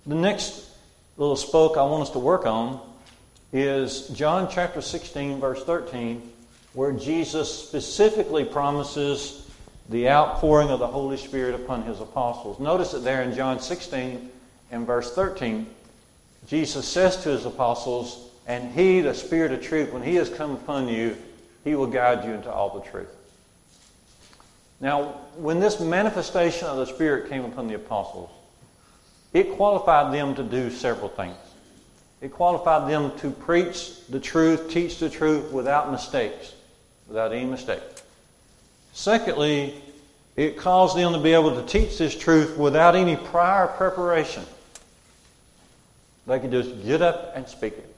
The 0.07 0.17
next 0.17 0.69
little 1.17 1.37
spoke 1.37 1.77
I 1.77 1.85
want 1.85 2.03
us 2.03 2.11
to 2.11 2.19
work 2.19 2.45
on 2.45 2.81
is 3.53 4.09
John 4.09 4.49
chapter 4.51 4.81
16, 4.81 5.39
verse 5.39 5.63
13, 5.63 6.29
where 6.73 6.91
Jesus 6.93 7.67
specifically 7.67 8.45
promises 8.45 9.49
the 9.89 10.09
outpouring 10.09 10.71
of 10.71 10.81
the 10.81 10.87
Holy 10.87 11.17
Spirit 11.17 11.55
upon 11.55 11.85
his 11.85 12.01
apostles. 12.01 12.59
Notice 12.59 12.95
it 12.95 13.05
there 13.05 13.23
in 13.23 13.35
John 13.35 13.61
16 13.61 14.31
and 14.73 14.87
verse 14.87 15.15
13. 15.15 15.67
Jesus 16.49 16.89
says 16.89 17.23
to 17.23 17.29
his 17.29 17.47
apostles, 17.47 18.31
And 18.47 18.73
he, 18.73 19.01
the 19.01 19.15
Spirit 19.15 19.53
of 19.53 19.63
truth, 19.63 19.93
when 19.93 20.03
he 20.03 20.17
has 20.17 20.29
come 20.29 20.53
upon 20.53 20.89
you, 20.89 21.17
he 21.65 21.75
will 21.75 21.87
guide 21.87 22.25
you 22.25 22.33
into 22.33 22.51
all 22.51 22.71
the 22.81 22.89
truth. 22.91 23.09
Now, 24.81 25.21
when 25.37 25.61
this 25.61 25.79
manifestation 25.79 26.67
of 26.67 26.77
the 26.77 26.87
Spirit 26.87 27.29
came 27.29 27.45
upon 27.45 27.69
the 27.69 27.75
apostles, 27.75 28.31
it 29.33 29.53
qualified 29.53 30.13
them 30.13 30.35
to 30.35 30.43
do 30.43 30.71
several 30.71 31.09
things. 31.09 31.37
It 32.21 32.33
qualified 32.33 32.91
them 32.91 33.17
to 33.19 33.31
preach 33.31 34.07
the 34.09 34.21
truth, 34.21 34.71
teach 34.71 34.99
the 34.99 35.09
truth 35.09 35.53
without 35.53 35.91
mistakes, 35.91 36.55
without 37.09 37.33
any 37.33 37.47
mistake. 37.47 37.83
Secondly, 38.93 39.75
it 40.37 40.57
caused 40.57 40.97
them 40.97 41.13
to 41.13 41.19
be 41.19 41.33
able 41.33 41.55
to 41.55 41.67
teach 41.67 41.99
this 41.99 42.17
truth 42.17 42.57
without 42.57 42.95
any 42.97 43.17
prior 43.17 43.67
preparation. 43.67 44.45
They 46.27 46.39
could 46.39 46.51
just 46.51 46.85
get 46.85 47.03
up 47.03 47.33
and 47.35 47.47
speak 47.49 47.75
it. 47.75 47.95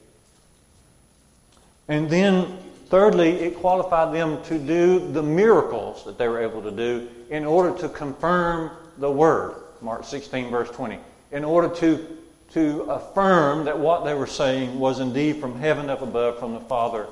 And 1.87 2.09
then, 2.09 2.57
thirdly, 2.87 3.31
it 3.31 3.57
qualified 3.57 4.13
them 4.13 4.43
to 4.45 4.57
do 4.57 5.11
the 5.11 5.23
miracles 5.23 6.03
that 6.05 6.17
they 6.17 6.27
were 6.27 6.41
able 6.41 6.61
to 6.63 6.71
do 6.71 7.07
in 7.29 7.45
order 7.45 7.77
to 7.79 7.89
confirm 7.89 8.71
the 8.97 9.11
word. 9.11 9.55
Mark 9.81 10.03
16, 10.03 10.49
verse 10.49 10.69
20 10.69 10.97
in 11.31 11.43
order 11.43 11.67
to, 11.75 12.07
to 12.51 12.81
affirm 12.83 13.65
that 13.65 13.77
what 13.77 14.05
they 14.05 14.13
were 14.13 14.25
saying 14.25 14.79
was 14.79 15.01
indeed 15.01 15.37
from 15.37 15.59
heaven 15.59 15.89
up 15.89 16.01
above, 16.01 16.39
from 16.39 16.53
the 16.53 16.59
Father 16.61 17.07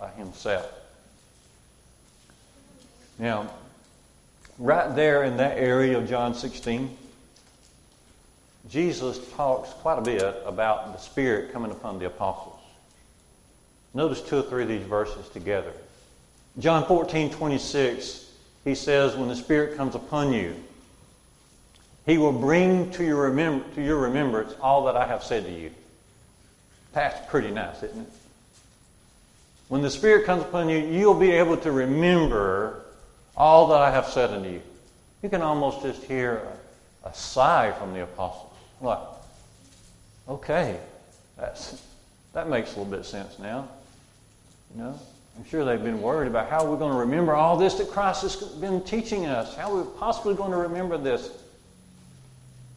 uh, 0.00 0.08
Himself. 0.12 0.68
Now, 3.20 3.50
right 4.58 4.94
there 4.94 5.22
in 5.22 5.36
that 5.36 5.58
area 5.58 5.96
of 5.96 6.08
John 6.08 6.34
16, 6.34 6.96
Jesus 8.68 9.20
talks 9.32 9.70
quite 9.74 9.98
a 9.98 10.02
bit 10.02 10.42
about 10.44 10.92
the 10.92 10.98
Spirit 10.98 11.52
coming 11.52 11.70
upon 11.70 11.98
the 11.98 12.06
apostles. 12.06 12.57
Notice 13.94 14.20
two 14.20 14.38
or 14.38 14.42
three 14.42 14.62
of 14.62 14.68
these 14.68 14.82
verses 14.82 15.28
together. 15.30 15.72
John 16.58 16.86
14, 16.86 17.30
26, 17.30 18.30
he 18.64 18.74
says, 18.74 19.16
When 19.16 19.28
the 19.28 19.36
Spirit 19.36 19.76
comes 19.76 19.94
upon 19.94 20.32
you, 20.32 20.54
he 22.04 22.18
will 22.18 22.32
bring 22.32 22.90
to 22.92 23.04
your, 23.04 23.30
remem- 23.30 23.74
to 23.74 23.82
your 23.82 23.98
remembrance 23.98 24.54
all 24.60 24.86
that 24.86 24.96
I 24.96 25.06
have 25.06 25.22
said 25.22 25.44
to 25.44 25.52
you. 25.52 25.70
That's 26.92 27.28
pretty 27.30 27.50
nice, 27.50 27.82
isn't 27.82 28.00
it? 28.00 28.12
When 29.68 29.82
the 29.82 29.90
Spirit 29.90 30.24
comes 30.24 30.42
upon 30.42 30.68
you, 30.68 30.78
you'll 30.78 31.18
be 31.18 31.30
able 31.32 31.58
to 31.58 31.70
remember 31.70 32.82
all 33.36 33.68
that 33.68 33.80
I 33.80 33.90
have 33.90 34.06
said 34.06 34.30
unto 34.30 34.48
you. 34.48 34.62
You 35.22 35.28
can 35.28 35.42
almost 35.42 35.82
just 35.82 36.02
hear 36.04 36.42
a, 37.04 37.08
a 37.08 37.14
sigh 37.14 37.72
from 37.72 37.92
the 37.92 38.02
apostles. 38.02 38.52
What? 38.80 39.22
Okay, 40.28 40.78
that's, 41.36 41.80
that 42.32 42.48
makes 42.48 42.74
a 42.74 42.78
little 42.78 42.90
bit 42.90 43.00
of 43.00 43.06
sense 43.06 43.38
now. 43.38 43.68
You 44.74 44.82
know, 44.82 44.98
I'm 45.36 45.44
sure 45.44 45.64
they've 45.64 45.82
been 45.82 46.02
worried 46.02 46.26
about 46.26 46.48
how 46.48 46.64
we're 46.64 46.76
going 46.76 46.92
to 46.92 46.98
remember 46.98 47.34
all 47.34 47.56
this 47.56 47.74
that 47.74 47.90
Christ 47.90 48.22
has 48.22 48.36
been 48.36 48.82
teaching 48.82 49.26
us. 49.26 49.56
How 49.56 49.72
we're 49.72 49.82
we 49.82 49.98
possibly 49.98 50.34
going 50.34 50.50
to 50.50 50.56
remember 50.56 50.98
this? 50.98 51.30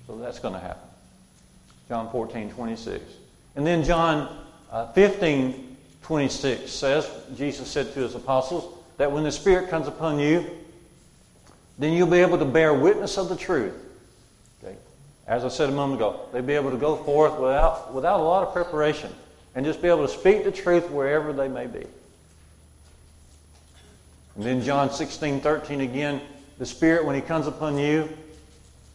So 0.07 0.17
that's 0.17 0.39
going 0.39 0.53
to 0.53 0.59
happen. 0.59 0.87
John 1.87 2.09
14, 2.11 2.51
26. 2.51 3.03
And 3.55 3.65
then 3.65 3.83
John 3.83 4.45
uh, 4.71 4.91
15, 4.93 5.77
26 6.03 6.71
says, 6.71 7.09
Jesus 7.35 7.67
said 7.67 7.93
to 7.93 7.99
his 8.01 8.15
apostles, 8.15 8.77
that 8.97 9.11
when 9.11 9.23
the 9.23 9.31
Spirit 9.31 9.69
comes 9.69 9.87
upon 9.87 10.19
you, 10.19 10.45
then 11.79 11.93
you'll 11.93 12.07
be 12.07 12.19
able 12.19 12.37
to 12.37 12.45
bear 12.45 12.73
witness 12.73 13.17
of 13.17 13.29
the 13.29 13.35
truth. 13.35 13.73
Okay? 14.63 14.75
As 15.25 15.43
I 15.43 15.47
said 15.47 15.69
a 15.69 15.71
moment 15.71 15.99
ago, 15.99 16.27
they'll 16.31 16.43
be 16.43 16.53
able 16.53 16.71
to 16.71 16.77
go 16.77 16.95
forth 16.95 17.39
without, 17.39 17.93
without 17.93 18.19
a 18.19 18.23
lot 18.23 18.47
of 18.47 18.53
preparation 18.53 19.11
and 19.55 19.65
just 19.65 19.81
be 19.81 19.87
able 19.87 20.07
to 20.07 20.13
speak 20.13 20.43
the 20.43 20.51
truth 20.51 20.89
wherever 20.89 21.33
they 21.33 21.47
may 21.47 21.67
be. 21.67 21.85
And 24.35 24.45
then 24.45 24.63
John 24.63 24.91
16, 24.91 25.41
13 25.41 25.81
again, 25.81 26.21
the 26.57 26.65
Spirit, 26.65 27.05
when 27.05 27.15
He 27.15 27.21
comes 27.21 27.47
upon 27.47 27.77
you, 27.77 28.09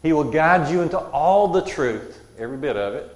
he 0.03 0.13
will 0.13 0.25
guide 0.25 0.71
you 0.71 0.83
into 0.83 0.99
all 0.99 1.49
the 1.49 1.63
truth, 1.63 2.21
every 2.39 2.57
bit 2.57 2.77
of 2.77 2.95
it. 2.95 3.13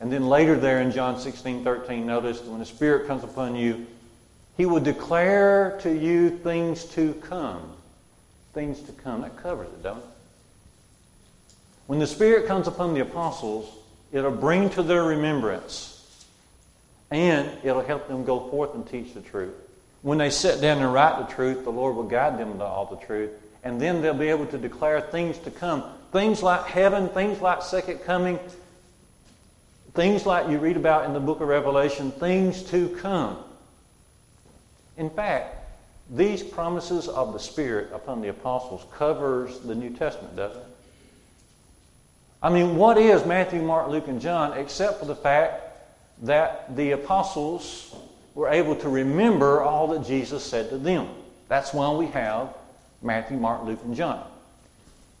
And 0.00 0.10
then 0.10 0.28
later 0.28 0.56
there 0.56 0.80
in 0.80 0.92
John 0.92 1.20
16, 1.20 1.62
13, 1.62 2.06
notice 2.06 2.42
when 2.42 2.58
the 2.58 2.64
Spirit 2.64 3.06
comes 3.06 3.22
upon 3.22 3.54
you, 3.54 3.86
He 4.56 4.64
will 4.64 4.80
declare 4.80 5.78
to 5.82 5.94
you 5.94 6.30
things 6.30 6.86
to 6.94 7.12
come. 7.14 7.74
Things 8.54 8.80
to 8.80 8.92
come. 8.92 9.20
That 9.20 9.36
covers 9.36 9.68
it, 9.68 9.82
don't 9.82 9.98
it? 9.98 10.04
When 11.86 11.98
the 11.98 12.06
Spirit 12.06 12.46
comes 12.46 12.66
upon 12.66 12.94
the 12.94 13.00
apostles, 13.00 13.70
it'll 14.10 14.30
bring 14.30 14.70
to 14.70 14.82
their 14.82 15.04
remembrance 15.04 15.89
and 17.10 17.50
it'll 17.62 17.82
help 17.82 18.08
them 18.08 18.24
go 18.24 18.48
forth 18.48 18.74
and 18.74 18.86
teach 18.86 19.14
the 19.14 19.20
truth. 19.20 19.54
When 20.02 20.18
they 20.18 20.30
sit 20.30 20.60
down 20.60 20.78
and 20.78 20.92
write 20.92 21.18
the 21.18 21.34
truth, 21.34 21.64
the 21.64 21.72
Lord 21.72 21.96
will 21.96 22.04
guide 22.04 22.38
them 22.38 22.58
to 22.58 22.64
all 22.64 22.86
the 22.86 23.04
truth. 23.04 23.30
And 23.62 23.80
then 23.80 24.00
they'll 24.00 24.14
be 24.14 24.28
able 24.28 24.46
to 24.46 24.58
declare 24.58 25.00
things 25.00 25.36
to 25.38 25.50
come. 25.50 25.84
Things 26.12 26.42
like 26.42 26.64
heaven, 26.64 27.08
things 27.10 27.40
like 27.40 27.62
second 27.62 27.98
coming, 27.98 28.38
things 29.92 30.24
like 30.24 30.48
you 30.48 30.58
read 30.58 30.76
about 30.76 31.04
in 31.04 31.12
the 31.12 31.20
book 31.20 31.40
of 31.40 31.48
Revelation, 31.48 32.10
things 32.12 32.62
to 32.64 32.88
come. 33.00 33.36
In 34.96 35.10
fact, 35.10 35.56
these 36.10 36.42
promises 36.42 37.06
of 37.06 37.32
the 37.32 37.38
Spirit 37.38 37.90
upon 37.92 38.20
the 38.20 38.28
apostles 38.28 38.84
covers 38.92 39.58
the 39.60 39.74
New 39.74 39.90
Testament, 39.90 40.34
doesn't 40.36 40.60
it? 40.60 40.66
I 42.42 42.48
mean, 42.48 42.76
what 42.76 42.96
is 42.96 43.26
Matthew, 43.26 43.60
Mark, 43.60 43.88
Luke, 43.88 44.08
and 44.08 44.20
John 44.20 44.56
except 44.58 44.98
for 44.98 45.04
the 45.04 45.14
fact 45.14 45.69
that 46.22 46.76
the 46.76 46.92
apostles 46.92 47.94
were 48.34 48.48
able 48.48 48.76
to 48.76 48.88
remember 48.88 49.62
all 49.62 49.88
that 49.88 50.06
Jesus 50.06 50.44
said 50.44 50.70
to 50.70 50.78
them? 50.78 51.08
That's 51.48 51.72
why 51.72 51.90
we 51.92 52.06
have 52.06 52.54
Matthew, 53.02 53.36
Mark, 53.36 53.64
Luke, 53.64 53.80
and 53.84 53.94
John. 53.94 54.24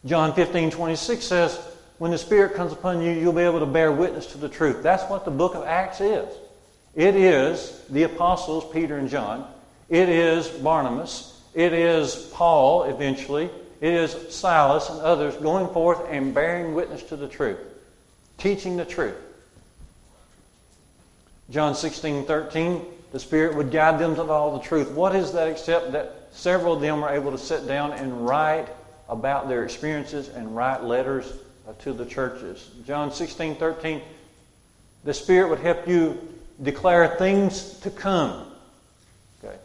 John 0.04 0.32
15, 0.34 0.70
26 0.70 1.24
says, 1.24 1.58
When 1.98 2.10
the 2.10 2.18
Spirit 2.18 2.54
comes 2.54 2.72
upon 2.72 3.02
you, 3.02 3.12
you'll 3.12 3.32
be 3.32 3.42
able 3.42 3.60
to 3.60 3.66
bear 3.66 3.92
witness 3.92 4.26
to 4.26 4.38
the 4.38 4.48
truth. 4.48 4.82
That's 4.82 5.04
what 5.10 5.24
the 5.24 5.30
book 5.30 5.54
of 5.54 5.64
Acts 5.64 6.00
is. 6.00 6.28
It 6.94 7.14
is 7.16 7.82
the 7.90 8.04
apostles, 8.04 8.70
Peter 8.72 8.96
and 8.96 9.08
John. 9.08 9.46
It 9.88 10.08
is 10.08 10.48
Barnabas. 10.48 11.40
It 11.54 11.72
is 11.72 12.30
Paul, 12.32 12.84
eventually. 12.84 13.50
It 13.80 13.94
is 13.94 14.34
Silas 14.34 14.88
and 14.88 15.00
others 15.00 15.34
going 15.36 15.72
forth 15.72 16.00
and 16.10 16.34
bearing 16.34 16.74
witness 16.74 17.02
to 17.04 17.16
the 17.16 17.28
truth, 17.28 17.58
teaching 18.38 18.76
the 18.76 18.84
truth. 18.84 19.16
John 21.50 21.74
16, 21.74 22.26
13, 22.26 22.86
the 23.12 23.18
Spirit 23.18 23.56
would 23.56 23.70
guide 23.72 23.98
them 23.98 24.14
to 24.14 24.22
all 24.22 24.56
the 24.56 24.64
truth. 24.64 24.90
What 24.92 25.16
is 25.16 25.32
that 25.32 25.48
except 25.48 25.92
that 25.92 26.28
several 26.32 26.74
of 26.74 26.80
them 26.80 27.00
were 27.00 27.10
able 27.10 27.32
to 27.32 27.38
sit 27.38 27.66
down 27.66 27.92
and 27.92 28.26
write 28.26 28.68
about 29.08 29.48
their 29.48 29.64
experiences 29.64 30.28
and 30.28 30.54
write 30.54 30.84
letters 30.84 31.32
uh, 31.68 31.72
to 31.80 31.92
the 31.92 32.06
churches? 32.06 32.70
John 32.86 33.12
16, 33.12 33.56
13, 33.56 34.00
the 35.02 35.12
Spirit 35.14 35.50
would 35.50 35.58
help 35.58 35.88
you 35.88 36.20
declare 36.62 37.16
things 37.16 37.78
to 37.80 37.90
come. 37.90 38.46
Okay. 39.42 39.56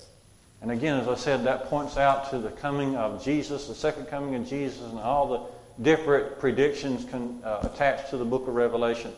And 0.61 0.71
again, 0.71 0.99
as 0.99 1.07
I 1.07 1.15
said, 1.15 1.43
that 1.43 1.65
points 1.65 1.97
out 1.97 2.31
to 2.31 2.39
the 2.39 2.49
coming 2.49 2.95
of 2.95 3.23
Jesus, 3.23 3.67
the 3.67 3.75
second 3.75 4.07
coming 4.07 4.33
of 4.33 4.49
Jesus, 4.49 4.81
and 4.81 4.97
all 4.97 5.27
the 5.27 5.83
different 5.83 6.39
predictions 6.39 7.05
con, 7.05 7.41
uh, 7.43 7.59
attached 7.61 8.09
to 8.09 8.17
the 8.17 8.25
book 8.25 8.47
of 8.47 8.55
Revelation. 8.55 9.13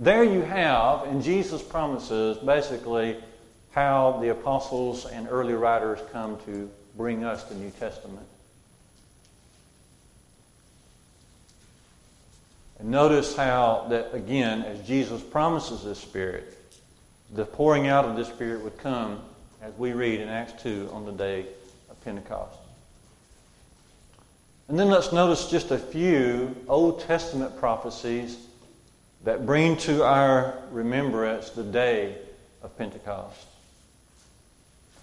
There 0.00 0.24
you 0.24 0.40
have, 0.40 1.06
in 1.08 1.20
Jesus' 1.20 1.62
promises, 1.62 2.38
basically 2.38 3.18
how 3.72 4.18
the 4.22 4.30
apostles 4.30 5.04
and 5.04 5.28
early 5.30 5.52
writers 5.52 5.98
come 6.10 6.38
to 6.46 6.70
bring 6.96 7.22
us 7.22 7.44
the 7.44 7.54
New 7.54 7.70
Testament. 7.72 8.26
And 12.78 12.90
notice 12.90 13.36
how 13.36 13.88
that, 13.90 14.14
again, 14.14 14.62
as 14.62 14.86
Jesus 14.86 15.20
promises 15.20 15.84
this 15.84 15.98
Spirit, 15.98 16.56
the 17.34 17.44
pouring 17.44 17.86
out 17.86 18.06
of 18.06 18.16
this 18.16 18.28
Spirit 18.28 18.64
would 18.64 18.78
come 18.78 19.20
as 19.60 19.74
we 19.76 19.92
read 19.92 20.20
in 20.20 20.28
Acts 20.28 20.62
2 20.62 20.88
on 20.94 21.04
the 21.04 21.12
day 21.12 21.44
of 21.90 22.02
Pentecost. 22.02 22.56
And 24.68 24.78
then 24.78 24.88
let's 24.88 25.12
notice 25.12 25.50
just 25.50 25.70
a 25.70 25.78
few 25.78 26.56
Old 26.68 27.02
Testament 27.02 27.58
prophecies 27.58 28.38
that 29.24 29.44
bring 29.44 29.76
to 29.76 30.02
our 30.02 30.54
remembrance 30.70 31.50
the 31.50 31.62
day 31.62 32.16
of 32.62 32.76
Pentecost. 32.78 33.46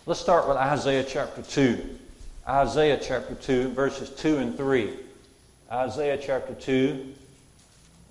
Let's 0.05 0.19
start 0.19 0.47
with 0.47 0.57
Isaiah 0.57 1.03
chapter 1.03 1.41
2. 1.41 1.99
Isaiah 2.47 2.99
chapter 3.01 3.35
2, 3.35 3.69
verses 3.69 4.09
2 4.11 4.37
and 4.37 4.57
3. 4.57 4.93
Isaiah 5.71 6.17
chapter 6.17 6.53
2 6.53 7.13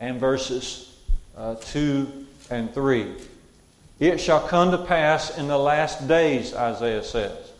and 0.01 0.21
verses 0.21 0.95
uh, 1.37 1.55
2 1.55 2.27
and 2.51 2.73
3. 2.73 3.15
It 3.99 4.19
shall 4.19 4.47
come 4.47 4.71
to 4.73 4.79
pass 4.79 5.39
in 5.39 5.49
the 5.49 5.59
last 5.59 6.07
days, 6.07 6.55
Isaiah 6.55 7.03
says, 7.03 7.51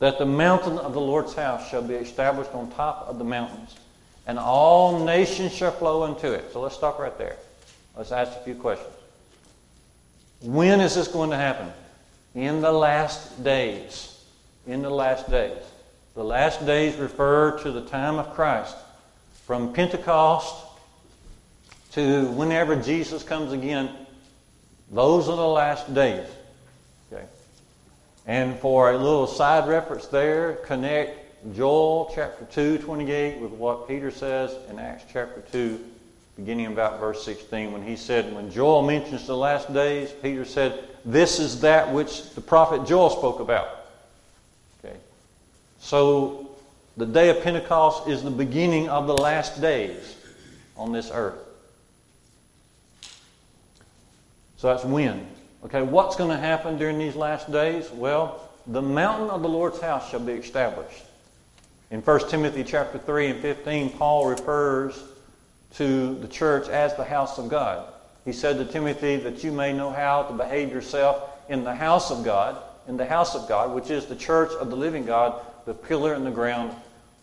that 0.00 0.18
the 0.18 0.26
mountain 0.26 0.78
of 0.78 0.92
the 0.92 1.00
Lord's 1.00 1.34
house 1.34 1.68
shall 1.70 1.82
be 1.82 1.94
established 1.94 2.52
on 2.52 2.70
top 2.72 3.08
of 3.08 3.18
the 3.18 3.24
mountains, 3.24 3.74
and 4.26 4.38
all 4.38 5.02
nations 5.04 5.54
shall 5.54 5.72
flow 5.72 6.04
into 6.04 6.30
it. 6.30 6.52
So 6.52 6.60
let's 6.60 6.74
stop 6.74 6.98
right 6.98 7.16
there. 7.16 7.38
Let's 7.98 8.12
ask 8.12 8.30
a 8.30 8.44
few 8.44 8.54
questions. 8.54 8.94
When 10.40 10.80
is 10.80 10.94
this 10.94 11.08
going 11.08 11.30
to 11.30 11.36
happen? 11.36 11.68
In 12.36 12.60
the 12.60 12.70
last 12.70 13.42
days. 13.42 14.24
In 14.68 14.82
the 14.82 14.90
last 14.90 15.28
days. 15.28 15.58
The 16.14 16.22
last 16.22 16.64
days 16.64 16.94
refer 16.94 17.58
to 17.58 17.72
the 17.72 17.82
time 17.82 18.14
of 18.14 18.32
Christ. 18.34 18.76
From 19.46 19.72
Pentecost 19.72 20.64
to 21.92 22.28
whenever 22.28 22.76
Jesus 22.76 23.24
comes 23.24 23.52
again 23.52 23.90
those 24.92 25.28
are 25.28 25.36
the 25.36 25.46
last 25.46 25.92
days. 25.92 26.26
Okay. 27.12 27.24
And 28.26 28.56
for 28.58 28.92
a 28.92 28.96
little 28.96 29.26
side 29.26 29.68
reference 29.68 30.06
there, 30.06 30.54
connect 30.64 31.54
Joel 31.54 32.10
chapter 32.14 32.44
2, 32.46 32.78
28 32.78 33.40
with 33.40 33.50
what 33.50 33.86
Peter 33.88 34.10
says 34.10 34.54
in 34.70 34.78
Acts 34.78 35.04
chapter 35.12 35.42
2, 35.52 35.84
beginning 36.38 36.66
about 36.66 37.00
verse 37.00 37.24
16, 37.24 37.72
when 37.72 37.82
he 37.82 37.96
said, 37.96 38.32
when 38.32 38.50
Joel 38.50 38.82
mentions 38.82 39.26
the 39.26 39.36
last 39.36 39.72
days, 39.74 40.12
Peter 40.22 40.44
said, 40.44 40.84
This 41.04 41.40
is 41.40 41.60
that 41.62 41.92
which 41.92 42.30
the 42.30 42.40
prophet 42.40 42.86
Joel 42.86 43.10
spoke 43.10 43.40
about. 43.40 43.68
Okay. 44.84 44.96
So 45.80 46.56
the 46.96 47.06
day 47.06 47.28
of 47.30 47.42
Pentecost 47.42 48.08
is 48.08 48.22
the 48.22 48.30
beginning 48.30 48.88
of 48.88 49.08
the 49.08 49.14
last 49.16 49.60
days 49.60 50.16
on 50.76 50.92
this 50.92 51.10
earth. 51.12 51.38
So 54.58 54.68
that's 54.68 54.84
when. 54.84 55.26
Okay, 55.64 55.82
what's 55.82 56.14
going 56.14 56.30
to 56.30 56.36
happen 56.36 56.78
during 56.78 56.98
these 56.98 57.16
last 57.16 57.50
days? 57.50 57.90
Well, 57.90 58.48
the 58.68 58.82
mountain 58.82 59.28
of 59.30 59.42
the 59.42 59.48
Lord's 59.48 59.80
house 59.80 60.08
shall 60.08 60.20
be 60.20 60.34
established. 60.34 61.02
In 61.90 62.00
1 62.00 62.28
Timothy 62.28 62.62
chapter 62.62 62.98
3 62.98 63.26
and 63.28 63.40
15, 63.40 63.90
Paul 63.90 64.26
refers 64.26 65.02
to 65.74 66.14
the 66.16 66.28
church 66.28 66.68
as 66.68 66.94
the 66.96 67.04
house 67.04 67.38
of 67.38 67.48
God. 67.48 67.92
He 68.24 68.32
said 68.32 68.58
to 68.58 68.64
Timothy 68.64 69.16
that 69.16 69.42
you 69.44 69.52
may 69.52 69.72
know 69.72 69.90
how 69.90 70.24
to 70.24 70.32
behave 70.34 70.72
yourself 70.72 71.30
in 71.48 71.64
the 71.64 71.74
house 71.74 72.10
of 72.10 72.24
God, 72.24 72.62
in 72.86 72.96
the 72.96 73.06
house 73.06 73.34
of 73.34 73.48
God, 73.48 73.74
which 73.74 73.90
is 73.90 74.06
the 74.06 74.16
church 74.16 74.50
of 74.52 74.70
the 74.70 74.76
living 74.76 75.06
God, 75.06 75.40
the 75.66 75.74
pillar 75.74 76.14
and 76.14 76.26
the 76.26 76.30
ground 76.30 76.74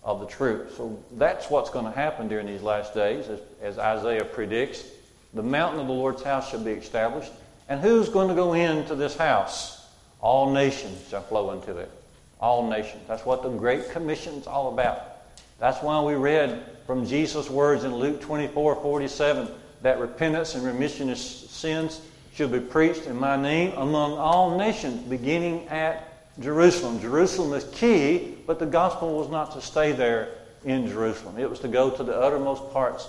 of 0.03 0.19
the 0.19 0.27
truth. 0.27 0.77
So 0.77 1.03
that's 1.13 1.49
what's 1.49 1.69
going 1.69 1.86
to 1.86 1.91
happen 1.91 2.27
during 2.27 2.45
these 2.45 2.62
last 2.62 2.93
days, 2.93 3.27
as, 3.27 3.39
as 3.62 3.77
Isaiah 3.79 4.25
predicts. 4.25 4.86
The 5.34 5.43
mountain 5.43 5.79
of 5.79 5.88
the 5.88 5.93
Lord's 5.93 6.23
house 6.23 6.49
shall 6.51 6.63
be 6.63 6.71
established. 6.71 7.31
And 7.67 7.81
who's 7.81 8.10
going 8.10 8.29
to 8.29 8.36
go 8.36 8.53
into 8.53 8.95
this 8.95 9.17
house? 9.17 9.88
All 10.21 10.51
nations 10.51 11.08
shall 11.10 11.23
flow 11.23 11.51
into 11.51 11.77
it. 11.77 11.91
All 12.39 12.69
nations. 12.69 13.01
That's 13.08 13.25
what 13.25 13.43
the 13.43 13.49
Great 13.49 13.89
Commission 13.91 14.36
is 14.36 14.47
all 14.47 14.71
about. 14.71 15.14
That's 15.60 15.82
why 15.82 16.02
we 16.02 16.15
read 16.15 16.63
from 16.86 17.06
Jesus' 17.06 17.50
words 17.50 17.84
in 17.84 17.96
Luke 17.96 18.22
24 18.22 18.76
47 18.76 19.50
that 19.82 20.00
repentance 20.00 20.56
and 20.56 20.63
remission 20.63 21.10
of 21.10 21.18
sins 21.18 22.02
should 22.34 22.52
be 22.52 22.60
preached 22.60 23.06
in 23.06 23.15
my 23.15 23.36
name 23.36 23.72
among 23.78 24.18
all 24.18 24.58
nations, 24.58 25.02
beginning 25.04 25.68
at 25.70 26.12
Jerusalem. 26.39 27.00
Jerusalem 27.00 27.54
is 27.54 27.63
key, 27.72 28.38
but 28.46 28.60
the 28.60 28.65
gospel 28.65 29.18
was 29.18 29.30
not 29.30 29.54
to 29.54 29.62
stay 29.62 29.94
there 29.94 30.30
in 30.65 30.88
Jerusalem, 30.88 31.38
it 31.38 31.50
was 31.50 31.60
to 31.60 31.68
go 31.68 31.91
to 31.91 32.04
the 32.04 32.20
uttermost 32.20 32.72
parts 32.74 33.08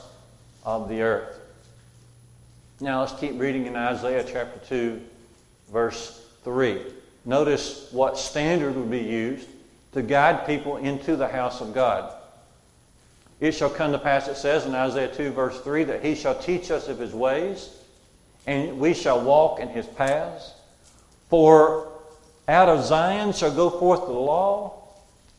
of 0.63 0.89
the 0.89 1.01
earth. 1.01 1.41
Now 2.81 3.01
let's 3.01 3.19
keep 3.19 3.41
reading 3.41 3.65
in 3.65 3.75
Isaiah 3.75 4.23
chapter 4.23 4.61
2, 4.69 5.01
verse 5.73 6.23
3. 6.45 6.83
Notice 7.25 7.89
what 7.91 8.19
standard 8.19 8.77
would 8.77 8.91
be 8.91 9.01
used 9.01 9.49
to 9.93 10.03
guide 10.03 10.47
people 10.47 10.77
into 10.77 11.17
the 11.17 11.27
house 11.27 11.63
of 11.63 11.73
God. 11.73 12.13
It 13.38 13.53
shall 13.53 13.70
come 13.70 13.92
to 13.92 13.99
pass, 13.99 14.29
it 14.29 14.37
says 14.37 14.64
in 14.64 14.75
Isaiah 14.75 15.14
2, 15.14 15.31
verse 15.33 15.61
3, 15.61 15.85
that 15.85 16.05
he 16.05 16.14
shall 16.14 16.38
teach 16.38 16.70
us 16.70 16.88
of 16.88 16.99
his 16.99 17.12
ways, 17.12 17.70
and 18.46 18.79
we 18.79 18.94
shall 18.94 19.20
walk 19.20 19.61
in 19.61 19.68
his 19.68 19.87
paths. 19.87 20.53
For 21.29 21.88
out 22.49 22.68
of 22.68 22.85
Zion 22.85 23.33
shall 23.33 23.55
go 23.55 23.68
forth 23.68 24.07
the 24.07 24.12
law 24.12 24.85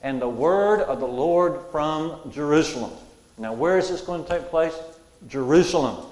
and 0.01 0.21
the 0.21 0.29
word 0.29 0.81
of 0.81 0.99
the 0.99 1.07
Lord 1.07 1.59
from 1.71 2.31
Jerusalem. 2.31 2.91
Now, 3.37 3.53
where 3.53 3.77
is 3.77 3.89
this 3.89 4.01
going 4.01 4.23
to 4.23 4.29
take 4.29 4.49
place? 4.49 4.77
Jerusalem. 5.27 6.05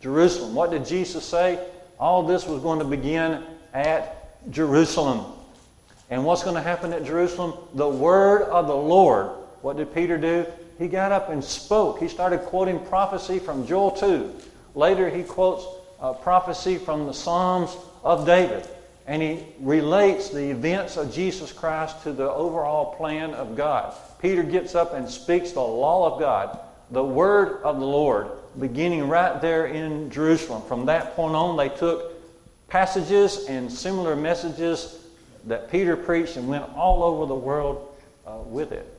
Jerusalem. 0.00 0.54
What 0.54 0.70
did 0.70 0.86
Jesus 0.86 1.24
say? 1.24 1.58
All 1.98 2.22
this 2.22 2.46
was 2.46 2.62
going 2.62 2.78
to 2.78 2.84
begin 2.84 3.42
at 3.72 4.50
Jerusalem. 4.50 5.24
And 6.10 6.24
what's 6.24 6.42
going 6.42 6.54
to 6.54 6.62
happen 6.62 6.92
at 6.92 7.04
Jerusalem? 7.04 7.54
The 7.74 7.88
word 7.88 8.42
of 8.42 8.68
the 8.68 8.76
Lord. 8.76 9.30
What 9.62 9.76
did 9.76 9.92
Peter 9.92 10.18
do? 10.18 10.46
He 10.78 10.88
got 10.88 11.12
up 11.12 11.30
and 11.30 11.42
spoke. 11.42 11.98
He 12.00 12.08
started 12.08 12.40
quoting 12.40 12.78
prophecy 12.86 13.38
from 13.38 13.66
Joel 13.66 13.92
2. 13.92 14.34
Later, 14.74 15.08
he 15.08 15.22
quotes 15.22 15.64
prophecy 16.22 16.76
from 16.76 17.06
the 17.06 17.14
Psalms 17.14 17.76
of 18.04 18.26
David. 18.26 18.68
and 19.06 19.22
he 19.22 19.44
relates 19.60 20.30
the 20.30 20.50
events 20.50 20.96
of 20.96 21.14
Jesus 21.14 21.52
Christ 21.52 22.02
to 22.02 22.12
the 22.12 22.28
overall 22.28 22.96
plan 22.96 23.34
of 23.34 23.56
God. 23.56 23.94
Peter 24.20 24.42
gets 24.42 24.74
up 24.74 24.94
and 24.94 25.08
speaks 25.08 25.52
the 25.52 25.60
law 25.60 26.12
of 26.12 26.18
God, 26.18 26.58
the 26.90 27.04
word 27.04 27.62
of 27.62 27.78
the 27.78 27.86
Lord, 27.86 28.28
beginning 28.58 29.08
right 29.08 29.40
there 29.40 29.66
in 29.66 30.10
Jerusalem. 30.10 30.62
From 30.62 30.86
that 30.86 31.14
point 31.14 31.36
on, 31.36 31.56
they 31.56 31.68
took 31.68 32.14
passages 32.68 33.46
and 33.46 33.70
similar 33.70 34.16
messages 34.16 34.98
that 35.44 35.70
Peter 35.70 35.96
preached 35.96 36.36
and 36.36 36.48
went 36.48 36.64
all 36.74 37.04
over 37.04 37.26
the 37.26 37.34
world 37.34 37.94
uh, 38.26 38.38
with 38.38 38.72
it. 38.72 38.92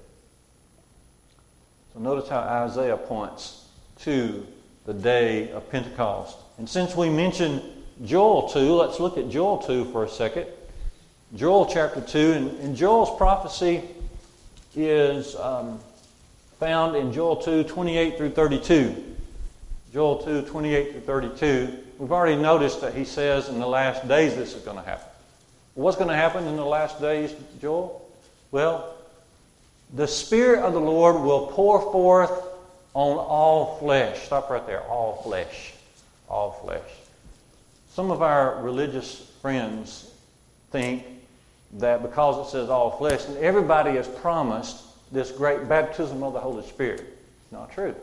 So 1.97 2.03
notice 2.03 2.29
how 2.29 2.41
Isaiah 2.41 2.95
points 2.95 3.65
to 4.01 4.45
the 4.85 4.93
day 4.93 5.49
of 5.49 5.67
Pentecost. 5.71 6.37
And 6.59 6.69
since 6.69 6.95
we 6.95 7.09
mentioned 7.09 7.63
Joel 8.05 8.49
2, 8.49 8.59
let's 8.75 8.99
look 8.99 9.17
at 9.17 9.29
Joel 9.29 9.57
2 9.57 9.85
for 9.85 10.03
a 10.03 10.09
second. 10.09 10.45
Joel 11.33 11.65
chapter 11.65 11.99
2, 11.99 12.33
and, 12.33 12.59
and 12.59 12.75
Joel's 12.75 13.17
prophecy 13.17 13.81
is 14.75 15.35
um, 15.37 15.79
found 16.59 16.95
in 16.95 17.11
Joel 17.11 17.37
2, 17.37 17.63
28 17.63 18.15
through 18.15 18.29
32. 18.29 19.15
Joel 19.91 20.17
2, 20.23 20.43
28 20.43 20.91
through 20.91 21.01
32. 21.01 21.77
We've 21.97 22.11
already 22.11 22.39
noticed 22.39 22.79
that 22.81 22.93
he 22.93 23.05
says 23.05 23.49
in 23.49 23.59
the 23.59 23.65
last 23.65 24.07
days 24.07 24.35
this 24.35 24.53
is 24.53 24.61
going 24.61 24.77
to 24.77 24.83
happen. 24.83 25.07
What's 25.73 25.97
going 25.97 26.09
to 26.09 26.15
happen 26.15 26.45
in 26.45 26.57
the 26.57 26.65
last 26.65 27.01
days, 27.01 27.33
Joel? 27.59 28.07
Well, 28.51 28.96
the 29.93 30.07
Spirit 30.07 30.59
of 30.59 30.73
the 30.73 30.79
Lord 30.79 31.21
will 31.21 31.47
pour 31.47 31.81
forth 31.91 32.31
on 32.93 33.17
all 33.17 33.77
flesh. 33.77 34.25
Stop 34.25 34.49
right 34.49 34.65
there. 34.65 34.81
All 34.83 35.21
flesh. 35.23 35.73
All 36.29 36.51
flesh. 36.51 36.89
Some 37.93 38.11
of 38.11 38.21
our 38.21 38.61
religious 38.61 39.31
friends 39.41 40.11
think 40.71 41.05
that 41.73 42.01
because 42.01 42.47
it 42.47 42.51
says 42.51 42.69
all 42.69 42.97
flesh, 42.97 43.23
that 43.25 43.37
everybody 43.37 43.91
is 43.91 44.07
promised 44.07 44.83
this 45.11 45.31
great 45.31 45.69
baptism 45.69 46.23
of 46.23 46.33
the 46.33 46.39
Holy 46.39 46.65
Spirit. 46.67 46.99
It's 46.99 47.51
not 47.51 47.71
true. 47.71 47.95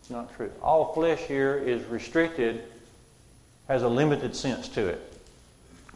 It's 0.00 0.10
not 0.10 0.34
true. 0.36 0.50
All 0.62 0.92
flesh 0.94 1.20
here 1.20 1.56
is 1.56 1.84
restricted, 1.86 2.62
has 3.66 3.82
a 3.82 3.88
limited 3.88 4.36
sense 4.36 4.68
to 4.68 4.86
it. 4.86 5.00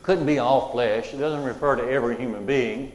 Couldn't 0.02 0.26
be 0.26 0.38
all 0.38 0.72
flesh. 0.72 1.14
It 1.14 1.18
doesn't 1.18 1.44
refer 1.44 1.76
to 1.76 1.88
every 1.88 2.16
human 2.16 2.44
being. 2.44 2.92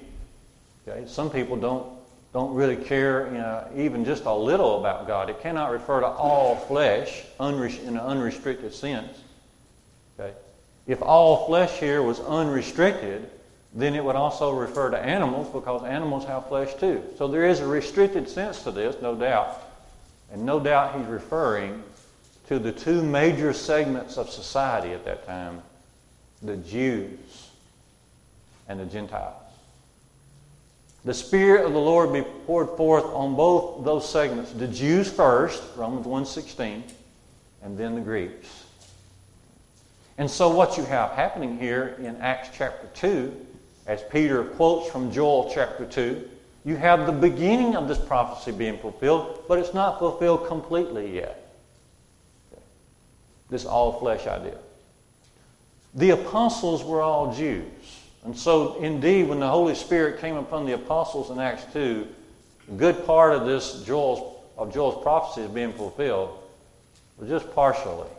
Okay? 0.88 1.08
Some 1.08 1.30
people 1.30 1.56
don't 1.56 1.97
don't 2.34 2.54
really 2.54 2.76
care 2.76 3.28
you 3.28 3.38
know, 3.38 3.68
even 3.76 4.06
just 4.06 4.26
a 4.26 4.34
little 4.34 4.80
about 4.80 5.08
God. 5.08 5.30
It 5.30 5.42
cannot 5.42 5.72
refer 5.72 6.02
to 6.02 6.08
all 6.08 6.56
flesh 6.56 7.24
in 7.40 7.54
an 7.54 7.98
unrestricted 7.98 8.74
sense. 8.74 9.18
Okay? 10.20 10.34
If 10.86 11.02
all 11.02 11.48
flesh 11.48 11.80
here 11.80 12.02
was 12.02 12.20
unrestricted, 12.20 13.30
then 13.74 13.96
it 13.96 14.04
would 14.04 14.16
also 14.16 14.52
refer 14.52 14.90
to 14.90 14.98
animals 14.98 15.48
because 15.54 15.84
animals 15.84 16.26
have 16.26 16.48
flesh 16.48 16.74
too. 16.76 17.04
So 17.18 17.28
there 17.28 17.46
is 17.46 17.60
a 17.60 17.68
restricted 17.68 18.30
sense 18.30 18.64
to 18.64 18.72
this, 18.72 19.02
no 19.02 19.16
doubt. 19.16 19.62
And 20.32 20.46
no 20.46 20.60
doubt 20.60 20.98
he's 20.98 21.08
referring 21.08 21.84
to 22.48 22.60
the 22.60 22.72
two 22.72 23.04
major 23.04 23.54
segments 23.54 24.18
of 24.18 24.30
society 24.30 24.94
at 24.94 25.06
that 25.06 25.26
time 25.26 25.62
the 26.42 26.58
Jews 26.58 27.50
and 28.68 28.80
the 28.80 28.86
Gentiles. 28.86 29.47
The 31.06 31.14
Spirit 31.14 31.66
of 31.66 31.74
the 31.74 31.80
Lord 31.80 32.12
be 32.12 32.22
poured 32.46 32.76
forth 32.78 33.06
on 33.06 33.36
both 33.36 33.86
those 33.86 34.10
segments. 34.10 34.52
The 34.52 34.68
Jews 34.68 35.10
first, 35.10 35.64
Romans 35.76 36.06
1.16, 36.06 36.82
and 37.64 37.78
then 37.78 37.96
the 37.96 38.02
Greeks. 38.02 38.66
And 40.18 40.30
so 40.30 40.50
what 40.50 40.78
you 40.78 40.84
have 40.86 41.12
happening 41.12 41.60
here 41.60 41.96
in 42.00 42.16
Acts 42.18 42.50
chapter 42.58 42.88
2, 42.96 43.46
as 43.86 44.02
Peter 44.12 44.44
quotes 44.44 44.90
from 44.90 45.12
Joel 45.12 45.52
chapter 45.54 45.86
2, 45.86 46.30
you 46.66 46.76
have 46.76 47.06
the 47.06 47.14
beginning 47.14 47.76
of 47.76 47.88
this 47.88 48.00
prophecy 48.00 48.52
being 48.52 48.78
fulfilled, 48.78 49.44
but 49.48 49.60
it's 49.60 49.74
not 49.74 50.00
fulfilled 50.00 50.48
completely 50.48 51.16
yet. 51.16 51.56
This 53.50 53.66
all 53.66 54.00
flesh 54.00 54.28
idea. 54.28 54.58
The 55.94 56.10
apostles 56.10 56.84
were 56.84 57.02
all 57.02 57.34
Jews. 57.34 57.64
And 58.26 58.38
so, 58.38 58.82
indeed, 58.82 59.30
when 59.30 59.40
the 59.40 59.48
Holy 59.48 59.76
Spirit 59.76 60.20
came 60.20 60.36
upon 60.36 60.66
the 60.66 60.74
apostles 60.74 61.30
in 61.30 61.40
Acts 61.40 61.66
2, 61.74 62.08
a 62.70 62.72
good 62.74 63.06
part 63.06 63.34
of 63.34 63.46
this 63.46 63.84
Joel's, 63.84 64.36
of 64.58 64.74
Joel's 64.74 65.02
prophecy 65.02 65.42
is 65.42 65.52
being 65.52 65.74
fulfilled, 65.74 66.38
but 67.18 67.30
just 67.30 67.54
partially. 67.54 68.10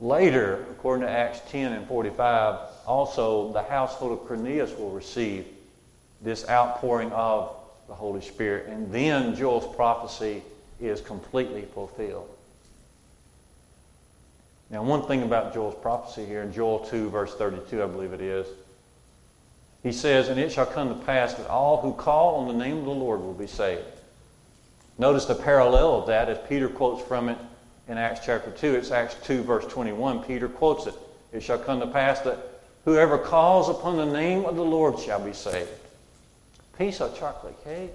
Later, 0.00 0.64
according 0.70 1.06
to 1.06 1.10
Acts 1.10 1.40
10 1.50 1.72
and 1.72 1.86
45, 1.86 2.60
also 2.86 3.52
the 3.52 3.62
household 3.62 4.12
of 4.12 4.26
Cornelius 4.26 4.72
will 4.78 4.90
receive 4.90 5.44
this 6.22 6.48
outpouring 6.48 7.10
of 7.12 7.54
the 7.88 7.94
Holy 7.94 8.20
Spirit. 8.20 8.68
And 8.68 8.92
then 8.92 9.34
Joel's 9.34 9.74
prophecy 9.74 10.42
is 10.80 11.00
completely 11.00 11.62
fulfilled. 11.74 12.28
Now, 14.70 14.82
one 14.82 15.02
thing 15.02 15.22
about 15.22 15.54
Joel's 15.54 15.74
prophecy 15.80 16.26
here 16.26 16.42
in 16.42 16.52
Joel 16.52 16.80
2, 16.80 17.08
verse 17.08 17.34
32, 17.34 17.82
I 17.82 17.86
believe 17.86 18.12
it 18.12 18.20
is, 18.20 18.46
he 19.82 19.92
says, 19.92 20.28
And 20.28 20.38
it 20.38 20.52
shall 20.52 20.66
come 20.66 20.88
to 20.88 21.04
pass 21.06 21.34
that 21.34 21.48
all 21.48 21.80
who 21.80 21.92
call 21.94 22.36
on 22.36 22.48
the 22.48 22.64
name 22.64 22.78
of 22.78 22.84
the 22.84 22.90
Lord 22.90 23.20
will 23.20 23.34
be 23.34 23.46
saved. 23.46 23.84
Notice 24.98 25.24
the 25.24 25.34
parallel 25.34 26.00
of 26.00 26.06
that 26.08 26.28
as 26.28 26.38
Peter 26.48 26.68
quotes 26.68 27.02
from 27.06 27.28
it 27.28 27.38
in 27.86 27.96
Acts 27.96 28.20
chapter 28.26 28.50
2. 28.50 28.74
It's 28.74 28.90
Acts 28.90 29.16
2, 29.24 29.42
verse 29.42 29.64
21. 29.66 30.24
Peter 30.24 30.48
quotes 30.48 30.86
it. 30.86 30.94
It 31.32 31.42
shall 31.42 31.58
come 31.58 31.80
to 31.80 31.86
pass 31.86 32.20
that 32.20 32.38
whoever 32.84 33.16
calls 33.16 33.68
upon 33.68 33.96
the 33.96 34.06
name 34.06 34.44
of 34.44 34.56
the 34.56 34.64
Lord 34.64 34.98
shall 34.98 35.20
be 35.20 35.32
saved. 35.32 35.70
Piece 36.76 37.00
of 37.00 37.18
chocolate 37.18 37.56
cake. 37.64 37.92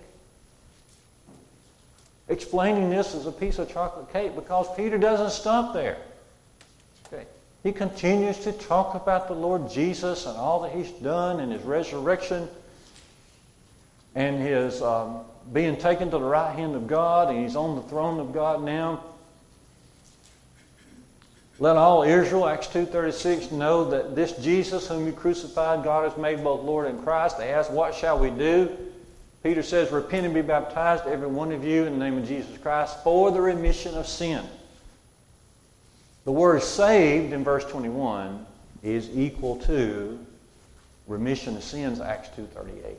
Explaining 2.29 2.89
this 2.89 3.13
as 3.13 3.27
a 3.27 3.31
piece 3.31 3.59
of 3.59 3.71
chocolate 3.71 4.11
cake 4.13 4.33
because 4.33 4.65
Peter 4.75 4.97
doesn't 4.97 5.31
stop 5.31 5.73
there. 5.73 5.97
He 7.63 7.71
continues 7.71 8.39
to 8.39 8.51
talk 8.51 8.93
about 8.93 9.29
the 9.29 9.33
Lord 9.33 9.69
Jesus 9.71 10.25
and 10.25 10.37
all 10.37 10.61
that 10.61 10.73
He's 10.73 10.91
done 10.91 11.39
and 11.39 11.51
His 11.51 11.63
resurrection 11.63 12.49
and 14.15 14.41
His 14.41 14.81
um, 14.81 15.21
being 15.53 15.77
taken 15.77 16.11
to 16.11 16.17
the 16.17 16.23
right 16.23 16.53
hand 16.53 16.75
of 16.75 16.87
God 16.87 17.29
and 17.29 17.41
He's 17.41 17.55
on 17.55 17.77
the 17.77 17.81
throne 17.83 18.19
of 18.19 18.33
God 18.33 18.63
now. 18.63 19.01
Let 21.59 21.77
all 21.77 22.03
Israel, 22.03 22.49
Acts 22.49 22.67
2.36, 22.67 23.53
know 23.53 23.89
that 23.91 24.15
this 24.15 24.33
Jesus 24.33 24.87
whom 24.87 25.05
you 25.05 25.13
crucified, 25.13 25.83
God 25.83 26.09
has 26.09 26.17
made 26.17 26.43
both 26.43 26.63
Lord 26.63 26.87
and 26.87 27.01
Christ. 27.01 27.37
They 27.37 27.53
ask, 27.53 27.71
what 27.71 27.95
shall 27.95 28.19
we 28.19 28.29
do? 28.31 28.69
Peter 29.43 29.63
says, 29.63 29.91
repent 29.91 30.25
and 30.25 30.33
be 30.33 30.41
baptized, 30.41 31.05
every 31.05 31.27
one 31.27 31.51
of 31.53 31.63
you, 31.63 31.85
in 31.85 31.99
the 31.99 32.05
name 32.05 32.17
of 32.17 32.27
Jesus 32.27 32.57
Christ, 32.57 33.01
for 33.03 33.31
the 33.31 33.39
remission 33.39 33.95
of 33.95 34.07
sin. 34.07 34.43
The 36.25 36.31
word 36.31 36.63
saved 36.63 37.33
in 37.33 37.43
verse 37.43 37.65
21 37.65 38.45
is 38.81 39.09
equal 39.13 39.57
to 39.57 40.17
remission 41.07 41.57
of 41.57 41.63
sins, 41.63 41.99
Acts 41.99 42.29
2.38. 42.37 42.95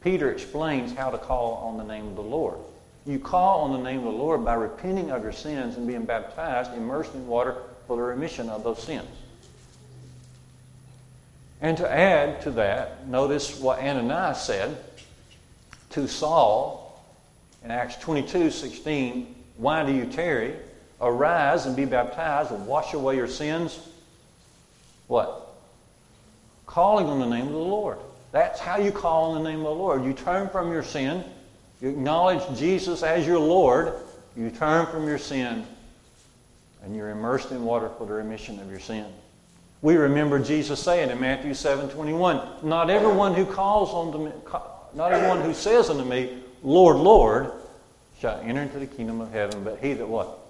Peter 0.00 0.30
explains 0.30 0.92
how 0.92 1.10
to 1.10 1.18
call 1.18 1.54
on 1.54 1.76
the 1.76 1.82
name 1.82 2.06
of 2.06 2.14
the 2.14 2.22
Lord. 2.22 2.58
You 3.04 3.18
call 3.18 3.62
on 3.62 3.72
the 3.72 3.82
name 3.82 3.98
of 3.98 4.04
the 4.04 4.10
Lord 4.18 4.44
by 4.44 4.54
repenting 4.54 5.10
of 5.10 5.22
your 5.22 5.32
sins 5.32 5.76
and 5.76 5.86
being 5.86 6.04
baptized, 6.04 6.72
immersed 6.74 7.14
in 7.14 7.26
water 7.26 7.56
for 7.86 7.96
the 7.96 8.02
remission 8.02 8.48
of 8.48 8.62
those 8.62 8.82
sins. 8.82 9.08
And 11.60 11.76
to 11.78 11.90
add 11.90 12.42
to 12.42 12.52
that, 12.52 13.08
notice 13.08 13.58
what 13.58 13.80
Ananias 13.80 14.42
said 14.42 14.76
to 15.90 16.06
Saul 16.06 17.02
in 17.64 17.70
Acts 17.70 17.96
22 17.96 18.50
16, 18.50 19.34
Why 19.56 19.84
do 19.84 19.92
you 19.92 20.04
tarry? 20.04 20.54
Arise 21.00 21.66
and 21.66 21.76
be 21.76 21.84
baptized 21.84 22.52
and 22.52 22.66
wash 22.66 22.94
away 22.94 23.16
your 23.16 23.28
sins. 23.28 23.78
What? 25.08 25.54
Calling 26.64 27.06
on 27.06 27.20
the 27.20 27.26
name 27.26 27.46
of 27.46 27.52
the 27.52 27.58
Lord. 27.58 27.98
That's 28.32 28.60
how 28.60 28.78
you 28.78 28.92
call 28.92 29.32
on 29.32 29.42
the 29.42 29.50
name 29.50 29.60
of 29.60 29.66
the 29.66 29.82
Lord. 29.82 30.04
You 30.04 30.12
turn 30.12 30.48
from 30.48 30.72
your 30.72 30.82
sin. 30.82 31.22
You 31.80 31.90
acknowledge 31.90 32.58
Jesus 32.58 33.02
as 33.02 33.26
your 33.26 33.38
Lord. 33.38 33.92
You 34.36 34.50
turn 34.50 34.86
from 34.86 35.06
your 35.06 35.18
sin. 35.18 35.66
And 36.82 36.96
you're 36.96 37.10
immersed 37.10 37.50
in 37.50 37.64
water 37.64 37.90
for 37.98 38.06
the 38.06 38.14
remission 38.14 38.58
of 38.60 38.70
your 38.70 38.80
sin. 38.80 39.06
We 39.82 39.96
remember 39.96 40.38
Jesus 40.38 40.80
saying 40.80 41.10
in 41.10 41.20
Matthew 41.20 41.54
7 41.54 41.90
21, 41.90 42.40
Not 42.62 42.90
everyone 42.90 43.34
who 43.34 43.44
calls 43.44 43.90
on 43.90 44.24
me, 44.24 44.32
not 44.94 45.12
everyone 45.12 45.42
who 45.42 45.52
says 45.52 45.90
unto 45.90 46.04
me, 46.04 46.38
Lord, 46.62 46.96
Lord, 46.96 47.52
shall 48.20 48.40
enter 48.40 48.62
into 48.62 48.78
the 48.78 48.86
kingdom 48.86 49.20
of 49.20 49.30
heaven, 49.30 49.62
but 49.62 49.78
he 49.80 49.92
that 49.92 50.08
what? 50.08 50.45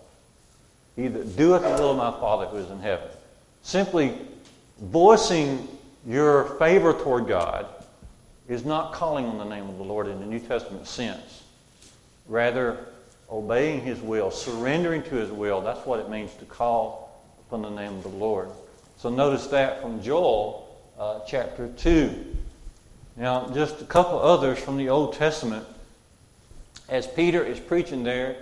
He 0.97 1.09
that 1.09 1.37
doeth 1.37 1.63
the 1.63 1.69
will 1.83 1.91
of 1.91 1.97
my 1.99 2.11
Father 2.11 2.47
who 2.47 2.57
is 2.57 2.71
in 2.71 2.81
heaven. 2.81 3.09
Simply 3.63 4.15
voicing 4.81 5.69
your 6.07 6.45
favor 6.59 6.95
toward 6.95 7.29
God 7.29 7.67
is 8.49 8.65
not 8.65 8.93
calling 8.93 9.27
on 9.27 9.39
the 9.39 9.45
name 9.45 9.69
of 9.69 9.77
the 9.77 9.85
Lord 9.85 10.07
in 10.07 10.19
the 10.21 10.27
New 10.27 10.39
Testament 10.39 10.87
sense. 10.87 11.43
Rather, 12.27 12.79
obeying 13.31 13.83
His 13.83 14.01
will, 14.01 14.31
surrendering 14.31 15.03
to 15.05 15.17
His 15.17 15.31
will. 15.31 15.61
That's 15.61 15.85
what 15.85 16.01
it 16.01 16.09
means 16.09 16.33
to 16.35 16.45
call 16.45 17.23
upon 17.47 17.63
the 17.63 17.71
name 17.71 17.95
of 17.95 18.03
the 18.03 18.09
Lord. 18.09 18.49
So 18.99 19.11
notice 19.11 19.49
that 19.49 19.83
from 19.83 20.03
Joel 20.03 20.77
uh, 20.99 21.21
chapter 21.27 21.69
2. 21.77 22.37
Now, 23.17 23.49
just 23.51 23.81
a 23.81 23.85
couple 23.85 24.19
others 24.19 24.59
from 24.59 24.77
the 24.77 24.89
Old 24.89 25.15
Testament. 25.15 25.67
As 26.89 27.07
Peter 27.07 27.45
is 27.45 27.59
preaching 27.59 28.05
there 28.05 28.37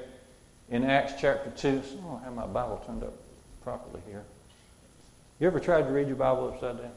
in 0.74 0.82
Acts 0.82 1.12
chapter 1.20 1.50
2, 1.50 1.68
I 1.68 2.08
don't 2.08 2.24
have 2.24 2.34
my 2.34 2.46
Bible 2.46 2.82
turned 2.84 3.04
up 3.04 3.14
properly 3.62 4.00
here. 4.08 4.24
You 5.38 5.46
ever 5.46 5.60
tried 5.60 5.82
to 5.82 5.92
read 5.92 6.08
your 6.08 6.16
Bible 6.16 6.48
upside 6.48 6.78
down? 6.78 6.90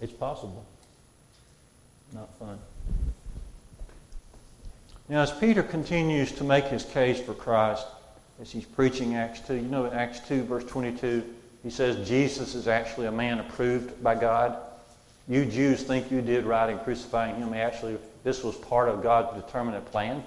It's 0.00 0.12
possible. 0.12 0.66
Not 2.12 2.36
fun. 2.40 2.58
Now, 5.08 5.22
as 5.22 5.30
Peter 5.30 5.62
continues 5.62 6.32
to 6.32 6.44
make 6.44 6.64
his 6.64 6.84
case 6.84 7.20
for 7.20 7.34
Christ, 7.34 7.86
as 8.42 8.50
he's 8.50 8.64
preaching 8.64 9.14
Acts 9.14 9.38
2, 9.46 9.54
you 9.54 9.62
know 9.62 9.84
in 9.84 9.92
Acts 9.92 10.18
2, 10.26 10.42
verse 10.42 10.64
22, 10.64 11.22
he 11.62 11.70
says 11.70 12.08
Jesus 12.08 12.56
is 12.56 12.66
actually 12.66 13.06
a 13.06 13.12
man 13.12 13.38
approved 13.38 14.02
by 14.02 14.16
God. 14.16 14.56
You 15.28 15.44
Jews 15.44 15.84
think 15.84 16.10
you 16.10 16.20
did 16.20 16.44
right 16.44 16.68
in 16.68 16.80
crucifying 16.80 17.36
him. 17.36 17.54
Actually, 17.54 17.96
this 18.24 18.42
was 18.42 18.56
part 18.56 18.88
of 18.88 19.04
God's 19.04 19.40
determinate 19.40 19.86
plan 19.86 20.24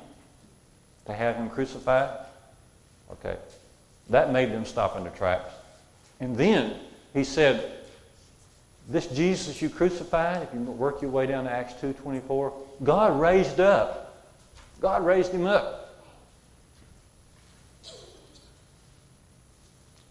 to 1.06 1.14
have 1.14 1.36
him 1.36 1.50
crucified. 1.50 2.18
Okay. 3.12 3.38
That 4.10 4.32
made 4.32 4.52
them 4.52 4.66
stop 4.66 4.96
in 4.98 5.04
their 5.04 5.12
tracks. 5.14 5.54
And 6.20 6.36
then 6.36 6.76
he 7.14 7.24
said, 7.24 7.72
This 8.90 9.08
Jesus 9.08 9.62
you 9.62 9.70
crucified, 9.70 10.44
if 10.44 10.54
you 10.54 10.60
work 10.62 11.02
your 11.02 11.12
way 11.12 11.26
down 11.26 11.46
to 11.46 11.52
Acts 11.52 11.74
2.24, 11.82 12.54
God 12.84 13.20
raised 13.20 13.60
up. 13.60 14.26
God 14.82 15.06
raised 15.06 15.32
him 15.32 15.46
up. 15.46 15.84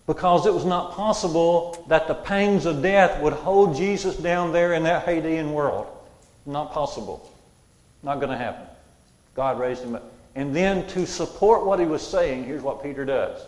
because 0.07 0.47
it 0.47 0.53
was 0.53 0.65
not 0.65 0.93
possible 0.93 1.85
that 1.89 2.09
the 2.09 2.15
pangs 2.15 2.67
of 2.67 2.83
death 2.83 3.23
would 3.23 3.33
hold 3.33 3.77
Jesus 3.77 4.17
down 4.17 4.53
there 4.53 4.75
in 4.75 4.83
that 4.83 5.07
Hadean 5.07 5.53
world. 5.53 5.87
Not 6.45 6.73
possible. 6.73 7.31
Not 8.03 8.17
going 8.17 8.31
to 8.31 8.37
happen. 8.37 8.67
God 9.35 9.59
raised 9.59 9.83
him 9.83 9.95
up. 9.95 10.12
And 10.35 10.55
then 10.57 10.87
to 10.89 11.07
support 11.07 11.67
what 11.67 11.79
he 11.79 11.87
was 11.87 12.07
saying, 12.07 12.45
here's 12.45 12.63
what 12.63 12.83
Peter 12.83 13.05
does. 13.05 13.43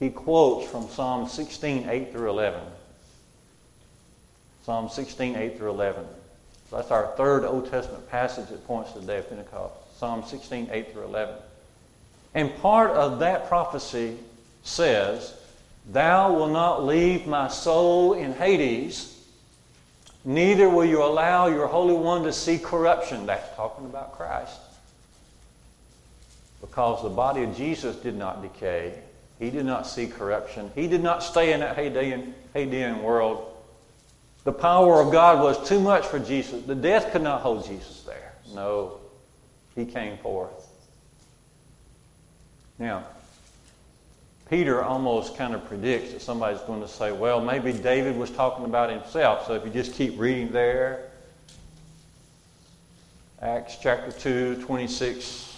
He 0.00 0.10
quotes 0.10 0.68
from 0.68 0.88
Psalm 0.88 1.28
16, 1.28 1.88
8 1.88 2.12
through 2.12 2.30
11. 2.30 2.60
Psalm 4.64 4.88
16, 4.88 5.36
8 5.36 5.56
through 5.56 5.70
11. 5.70 6.04
So 6.70 6.76
that's 6.76 6.90
our 6.90 7.08
third 7.16 7.44
Old 7.44 7.70
Testament 7.70 8.08
passage 8.10 8.48
that 8.48 8.66
points 8.66 8.92
to 8.92 9.00
the 9.00 9.06
day 9.06 9.18
of 9.18 9.28
Pentecost. 9.28 9.74
Psalm 9.96 10.24
16, 10.26 10.68
8 10.72 10.92
through 10.92 11.04
11. 11.04 11.36
And 12.34 12.54
part 12.56 12.90
of 12.90 13.20
that 13.20 13.48
prophecy 13.48 14.16
says, 14.64 15.34
Thou 15.92 16.32
will 16.32 16.48
not 16.48 16.84
leave 16.84 17.26
my 17.26 17.48
soul 17.48 18.14
in 18.14 18.32
Hades, 18.32 19.24
neither 20.24 20.68
will 20.68 20.84
you 20.84 21.04
allow 21.04 21.46
your 21.46 21.68
Holy 21.68 21.94
One 21.94 22.24
to 22.24 22.32
see 22.32 22.58
corruption. 22.58 23.26
That's 23.26 23.54
talking 23.54 23.84
about 23.84 24.12
Christ. 24.12 24.58
Because 26.64 27.02
the 27.02 27.10
body 27.10 27.42
of 27.42 27.54
Jesus 27.54 27.94
did 27.96 28.16
not 28.16 28.40
decay, 28.40 28.98
he 29.38 29.50
did 29.50 29.66
not 29.66 29.86
see 29.86 30.06
corruption, 30.06 30.70
he 30.74 30.88
did 30.88 31.02
not 31.02 31.22
stay 31.22 31.52
in 31.52 31.60
that 31.60 31.76
Hadean, 31.76 32.32
Hadean 32.54 33.02
world. 33.02 33.54
The 34.44 34.52
power 34.52 35.00
of 35.00 35.12
God 35.12 35.42
was 35.42 35.68
too 35.68 35.78
much 35.78 36.06
for 36.06 36.18
Jesus. 36.18 36.62
The 36.64 36.74
death 36.74 37.12
could 37.12 37.20
not 37.20 37.42
hold 37.42 37.66
Jesus 37.66 38.02
there. 38.02 38.32
No, 38.54 38.98
he 39.74 39.84
came 39.84 40.16
forth. 40.18 40.68
Now, 42.78 43.04
Peter 44.48 44.82
almost 44.82 45.36
kind 45.36 45.54
of 45.54 45.66
predicts 45.66 46.12
that 46.12 46.22
somebody's 46.22 46.60
going 46.62 46.80
to 46.80 46.88
say, 46.88 47.12
well, 47.12 47.42
maybe 47.42 47.74
David 47.74 48.16
was 48.16 48.30
talking 48.30 48.64
about 48.64 48.90
himself. 48.90 49.46
So 49.46 49.54
if 49.54 49.66
you 49.66 49.70
just 49.70 49.92
keep 49.94 50.18
reading 50.18 50.50
there, 50.50 51.10
Acts 53.42 53.76
chapter 53.82 54.12
2, 54.12 54.62
26, 54.62 55.50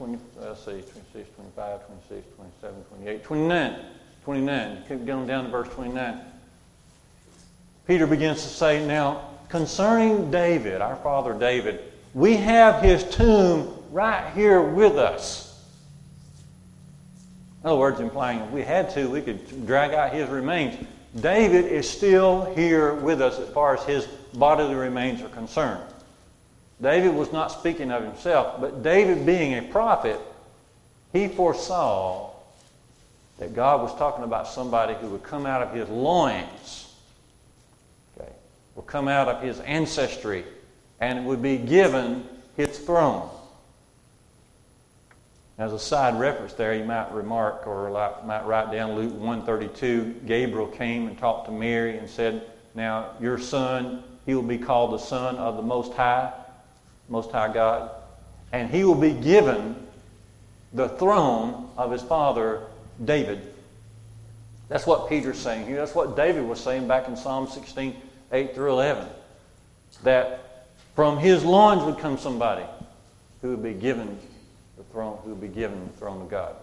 20, 0.00 0.18
let's 0.40 0.60
see, 0.60 0.80
26, 0.80 1.28
25, 1.34 1.86
26, 2.08 2.26
27, 2.36 2.84
28, 2.84 3.22
29. 3.22 3.76
29. 4.24 4.84
Keep 4.88 5.04
going 5.04 5.26
down 5.26 5.44
to 5.44 5.50
verse 5.50 5.68
29. 5.74 6.20
Peter 7.86 8.06
begins 8.06 8.40
to 8.40 8.48
say, 8.48 8.86
Now, 8.86 9.28
concerning 9.50 10.30
David, 10.30 10.80
our 10.80 10.96
father 10.96 11.34
David, 11.34 11.82
we 12.14 12.36
have 12.36 12.82
his 12.82 13.04
tomb 13.14 13.76
right 13.90 14.32
here 14.32 14.62
with 14.62 14.96
us. 14.96 15.62
In 17.62 17.68
other 17.68 17.78
words, 17.78 18.00
implying 18.00 18.38
if 18.38 18.50
we 18.52 18.62
had 18.62 18.88
to, 18.94 19.06
we 19.06 19.20
could 19.20 19.66
drag 19.66 19.92
out 19.92 20.14
his 20.14 20.30
remains. 20.30 20.82
David 21.20 21.66
is 21.66 21.86
still 21.86 22.46
here 22.54 22.94
with 22.94 23.20
us 23.20 23.38
as 23.38 23.50
far 23.50 23.76
as 23.76 23.84
his 23.84 24.06
bodily 24.32 24.76
remains 24.76 25.20
are 25.20 25.28
concerned. 25.28 25.82
David 26.80 27.14
was 27.14 27.32
not 27.32 27.52
speaking 27.52 27.90
of 27.90 28.02
himself, 28.02 28.60
but 28.60 28.82
David, 28.82 29.26
being 29.26 29.54
a 29.54 29.62
prophet, 29.62 30.18
he 31.12 31.28
foresaw 31.28 32.30
that 33.38 33.54
God 33.54 33.82
was 33.82 33.94
talking 33.96 34.24
about 34.24 34.48
somebody 34.48 34.94
who 34.94 35.08
would 35.08 35.22
come 35.22 35.46
out 35.46 35.62
of 35.62 35.74
his 35.74 35.88
loins, 35.88 36.94
okay, 38.16 38.30
would 38.76 38.86
come 38.86 39.08
out 39.08 39.28
of 39.28 39.42
his 39.42 39.60
ancestry, 39.60 40.44
and 41.00 41.26
would 41.26 41.42
be 41.42 41.58
given 41.58 42.24
his 42.56 42.78
throne. 42.78 43.28
As 45.58 45.74
a 45.74 45.78
side 45.78 46.18
reference 46.18 46.54
there, 46.54 46.74
you 46.74 46.84
might 46.84 47.12
remark 47.12 47.66
or 47.66 47.90
might 48.24 48.46
write 48.46 48.72
down 48.72 48.94
Luke 48.94 49.12
132. 49.12 50.22
Gabriel 50.26 50.66
came 50.66 51.06
and 51.06 51.18
talked 51.18 51.46
to 51.46 51.52
Mary 51.52 51.98
and 51.98 52.08
said, 52.08 52.42
Now 52.74 53.10
your 53.20 53.38
son, 53.38 54.02
he 54.24 54.34
will 54.34 54.42
be 54.42 54.56
called 54.56 54.92
the 54.92 54.98
Son 54.98 55.36
of 55.36 55.56
the 55.56 55.62
Most 55.62 55.92
High, 55.92 56.32
Most 57.10 57.30
High 57.32 57.52
God, 57.52 57.90
and 58.52 58.70
he 58.70 58.84
will 58.84 58.94
be 58.94 59.12
given 59.12 59.76
the 60.72 60.88
throne 60.88 61.68
of 61.76 61.90
his 61.90 62.02
father 62.02 62.62
David. 63.04 63.40
That's 64.68 64.86
what 64.86 65.08
Peter's 65.08 65.38
saying 65.38 65.66
here. 65.66 65.76
That's 65.76 65.94
what 65.94 66.16
David 66.16 66.44
was 66.44 66.60
saying 66.60 66.86
back 66.86 67.08
in 67.08 67.16
Psalm 67.16 67.48
16, 67.48 67.96
8 68.32 68.54
through 68.54 68.70
11. 68.70 69.06
That 70.04 70.66
from 70.94 71.18
his 71.18 71.44
loins 71.44 71.82
would 71.82 71.98
come 71.98 72.16
somebody 72.16 72.64
who 73.42 73.50
would 73.50 73.62
be 73.62 73.74
given 73.74 74.18
the 74.76 74.84
throne, 74.84 75.18
who 75.24 75.30
would 75.30 75.40
be 75.40 75.48
given 75.48 75.84
the 75.84 75.98
throne 75.98 76.22
of 76.22 76.30
God. 76.30 76.54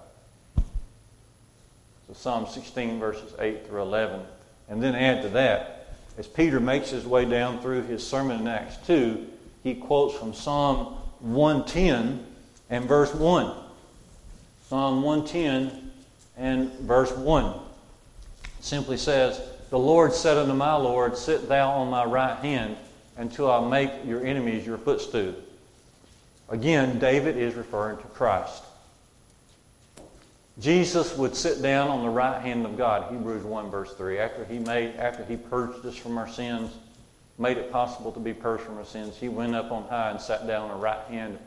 So 2.08 2.14
Psalm 2.14 2.48
16, 2.48 3.00
verses 3.00 3.34
8 3.38 3.68
through 3.68 3.82
11. 3.82 4.22
And 4.70 4.82
then 4.82 4.96
add 4.96 5.24
to 5.24 5.30
that, 5.30 5.96
as 6.18 6.28
Peter 6.28 6.62
makes 6.62 6.90
his 6.90 7.06
way 7.06 7.26
down 7.26 7.60
through 7.60 7.84
his 7.84 8.08
sermon 8.08 8.42
in 8.42 8.48
Acts 8.48 8.78
2, 8.88 9.28
he 9.68 9.76
quotes 9.76 10.16
from 10.16 10.34
Psalm 10.34 10.96
110 11.20 12.26
and 12.70 12.86
verse 12.86 13.14
1. 13.14 13.54
Psalm 14.70 15.02
110 15.02 15.92
and 16.38 16.72
verse 16.80 17.12
1 17.12 17.54
simply 18.62 18.96
says, 18.96 19.42
The 19.70 19.78
Lord 19.78 20.14
said 20.14 20.38
unto 20.38 20.54
my 20.54 20.76
Lord, 20.76 21.18
Sit 21.18 21.50
thou 21.50 21.72
on 21.72 21.90
my 21.90 22.06
right 22.06 22.38
hand 22.38 22.78
until 23.18 23.52
I 23.52 23.68
make 23.68 23.92
your 24.06 24.26
enemies 24.26 24.66
your 24.66 24.78
footstool. 24.78 25.36
Again, 26.48 26.98
David 26.98 27.36
is 27.36 27.56
referring 27.56 27.98
to 27.98 28.04
Christ. 28.04 28.64
Jesus 30.60 31.16
would 31.18 31.36
sit 31.36 31.62
down 31.62 31.90
on 31.90 32.04
the 32.04 32.10
right 32.10 32.42
hand 32.42 32.66
of 32.66 32.78
God, 32.78 33.12
Hebrews 33.12 33.44
1 33.44 33.70
verse 33.70 33.94
3, 33.94 34.18
after 34.18 34.46
he 34.46 34.60
made 34.60 34.96
after 34.96 35.26
he 35.26 35.36
purged 35.36 35.86
us 35.86 35.96
from 35.98 36.18
our 36.18 36.30
sins, 36.30 36.72
made 37.38 37.58
it 37.58 37.72
possible 37.72 38.12
to 38.12 38.20
be 38.20 38.34
purged 38.34 38.64
from 38.64 38.78
our 38.78 38.86
sins, 38.86 39.16
he 39.18 39.30
went 39.30 39.56
up 39.56 39.72
on 39.72 39.84
high 39.84 40.12
and 40.12 40.20
sat 40.20 40.48
down 40.48 40.70
on 40.70 40.78
the 40.78 40.84
right 40.84 41.06
hand 41.08 41.38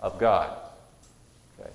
of 0.00 0.18
God. 0.18 0.56
Okay. 1.58 1.70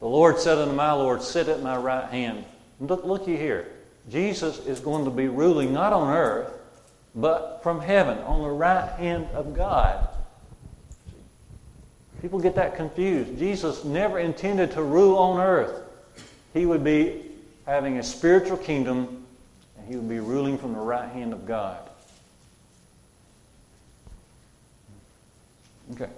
The 0.00 0.06
Lord 0.06 0.38
said 0.38 0.58
unto 0.58 0.74
my 0.74 0.92
Lord, 0.92 1.22
Sit 1.22 1.48
at 1.48 1.62
my 1.62 1.76
right 1.76 2.08
hand. 2.10 2.44
Look, 2.80 3.04
look 3.04 3.26
you 3.28 3.36
here. 3.36 3.68
Jesus 4.10 4.58
is 4.66 4.80
going 4.80 5.04
to 5.04 5.10
be 5.10 5.28
ruling 5.28 5.72
not 5.72 5.92
on 5.92 6.12
earth, 6.14 6.52
but 7.14 7.60
from 7.62 7.80
heaven, 7.80 8.18
on 8.18 8.42
the 8.42 8.50
right 8.50 8.88
hand 8.98 9.26
of 9.32 9.54
God. 9.54 10.08
People 12.22 12.38
get 12.38 12.54
that 12.56 12.76
confused. 12.76 13.38
Jesus 13.38 13.84
never 13.84 14.18
intended 14.18 14.72
to 14.72 14.82
rule 14.82 15.16
on 15.18 15.40
earth. 15.40 15.82
He 16.54 16.66
would 16.66 16.82
be 16.82 17.22
having 17.66 17.98
a 17.98 18.02
spiritual 18.02 18.56
kingdom, 18.56 19.24
and 19.76 19.88
he 19.88 19.96
would 19.96 20.08
be 20.08 20.20
ruling 20.20 20.56
from 20.58 20.72
the 20.72 20.80
right 20.80 21.10
hand 21.10 21.32
of 21.32 21.46
God. 21.46 21.78
Okay. 25.92 26.08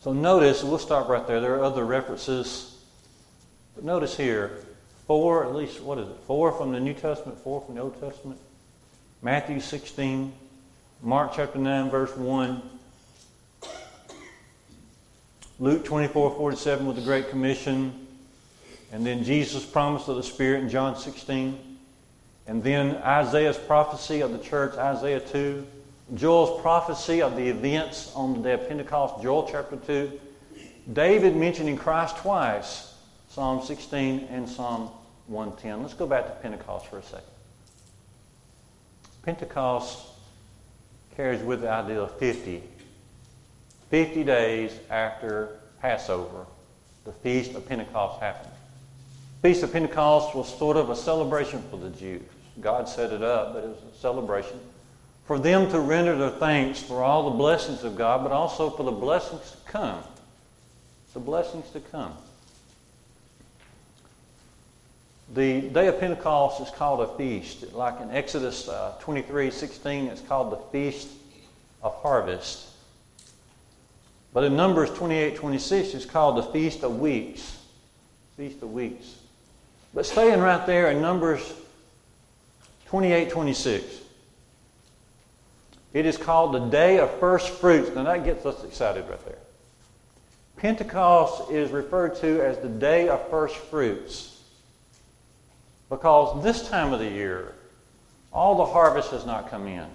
So 0.00 0.12
notice, 0.12 0.62
we'll 0.62 0.78
stop 0.78 1.08
right 1.08 1.26
there. 1.26 1.40
There 1.40 1.54
are 1.56 1.64
other 1.64 1.84
references. 1.84 2.76
But 3.74 3.84
notice 3.84 4.16
here, 4.16 4.58
four, 5.06 5.44
at 5.44 5.54
least, 5.54 5.80
what 5.80 5.98
is 5.98 6.08
it? 6.08 6.16
Four 6.26 6.52
from 6.52 6.72
the 6.72 6.80
New 6.80 6.94
Testament, 6.94 7.38
four 7.38 7.60
from 7.60 7.76
the 7.76 7.82
Old 7.82 8.00
Testament. 8.00 8.40
Matthew 9.22 9.60
16, 9.60 10.32
Mark 11.02 11.32
chapter 11.34 11.58
9, 11.58 11.90
verse 11.90 12.16
1, 12.16 12.62
Luke 15.60 15.84
24 15.84 16.34
47 16.34 16.86
with 16.86 16.96
the 16.96 17.02
Great 17.02 17.30
Commission, 17.30 18.06
and 18.90 19.06
then 19.06 19.22
Jesus' 19.22 19.64
promise 19.64 20.08
of 20.08 20.16
the 20.16 20.22
Spirit 20.22 20.64
in 20.64 20.68
John 20.68 20.96
16. 20.96 21.58
And 22.48 22.64
then 22.64 22.96
Isaiah's 22.96 23.56
prophecy 23.56 24.20
of 24.20 24.32
the 24.32 24.38
church, 24.38 24.74
Isaiah 24.74 25.20
2. 25.20 25.64
Joel's 26.14 26.60
prophecy 26.60 27.22
of 27.22 27.36
the 27.36 27.48
events 27.48 28.12
on 28.14 28.34
the 28.34 28.40
day 28.40 28.52
of 28.52 28.68
Pentecost, 28.68 29.22
Joel 29.22 29.48
chapter 29.50 29.76
2. 29.76 30.20
David 30.92 31.36
mentioning 31.36 31.76
Christ 31.76 32.16
twice, 32.18 32.94
Psalm 33.30 33.64
16 33.64 34.28
and 34.30 34.48
Psalm 34.48 34.90
110. 35.28 35.80
Let's 35.82 35.94
go 35.94 36.06
back 36.06 36.26
to 36.26 36.32
Pentecost 36.42 36.86
for 36.86 36.98
a 36.98 37.02
second. 37.02 37.24
Pentecost 39.22 40.08
carries 41.16 41.42
with 41.42 41.62
the 41.62 41.70
idea 41.70 42.00
of 42.00 42.18
50. 42.18 42.62
50 43.88 44.24
days 44.24 44.72
after 44.90 45.60
Passover, 45.80 46.46
the 47.04 47.12
Feast 47.12 47.54
of 47.54 47.66
Pentecost 47.66 48.20
happened. 48.20 48.52
Feast 49.40 49.62
of 49.62 49.72
Pentecost 49.72 50.34
was 50.34 50.52
sort 50.58 50.76
of 50.76 50.90
a 50.90 50.96
celebration 50.96 51.62
for 51.70 51.76
the 51.76 51.90
Jews. 51.90 52.22
God 52.60 52.88
set 52.88 53.12
it 53.12 53.22
up, 53.22 53.54
but 53.54 53.64
it 53.64 53.68
was 53.68 53.94
a 53.94 53.98
celebration 53.98 54.58
for 55.26 55.38
them 55.38 55.70
to 55.70 55.80
render 55.80 56.16
their 56.16 56.30
thanks 56.30 56.82
for 56.82 57.02
all 57.02 57.30
the 57.30 57.36
blessings 57.36 57.84
of 57.84 57.96
God, 57.96 58.22
but 58.22 58.32
also 58.32 58.70
for 58.70 58.82
the 58.82 58.90
blessings 58.90 59.50
to 59.52 59.70
come. 59.70 60.02
The 61.14 61.20
blessings 61.20 61.68
to 61.70 61.80
come. 61.80 62.16
The 65.34 65.62
day 65.62 65.86
of 65.86 65.98
Pentecost 66.00 66.60
is 66.60 66.70
called 66.70 67.00
a 67.00 67.16
feast. 67.16 67.72
Like 67.72 68.00
in 68.00 68.10
Exodus 68.10 68.68
uh, 68.68 68.94
23 69.00 69.50
16, 69.50 70.06
it's 70.06 70.20
called 70.20 70.52
the 70.52 70.56
Feast 70.70 71.08
of 71.82 71.94
Harvest. 72.02 72.68
But 74.32 74.44
in 74.44 74.56
Numbers 74.56 74.90
28 74.90 75.36
26, 75.36 75.94
it's 75.94 76.04
called 76.04 76.36
the 76.36 76.42
Feast 76.44 76.82
of 76.82 76.98
Weeks. 76.98 77.58
Feast 78.36 78.62
of 78.62 78.72
Weeks. 78.72 79.16
But 79.94 80.06
staying 80.06 80.40
right 80.40 80.66
there 80.66 80.90
in 80.90 81.00
Numbers 81.02 81.52
28 82.86 83.30
26, 83.30 83.84
it 85.94 86.06
is 86.06 86.16
called 86.16 86.54
the 86.54 86.70
Day 86.70 86.98
of 86.98 87.10
First 87.18 87.50
Fruits. 87.50 87.94
Now 87.94 88.04
that 88.04 88.24
gets 88.24 88.46
us 88.46 88.64
excited 88.64 89.08
right 89.08 89.24
there. 89.26 89.38
Pentecost 90.56 91.50
is 91.50 91.70
referred 91.70 92.16
to 92.16 92.40
as 92.40 92.58
the 92.58 92.68
Day 92.68 93.08
of 93.08 93.28
First 93.28 93.56
Fruits. 93.56 94.40
Because 95.90 96.42
this 96.42 96.68
time 96.68 96.92
of 96.92 97.00
the 97.00 97.08
year, 97.08 97.54
all 98.32 98.56
the 98.56 98.64
harvest 98.64 99.10
has 99.10 99.26
not 99.26 99.50
come 99.50 99.66
in. 99.66 99.86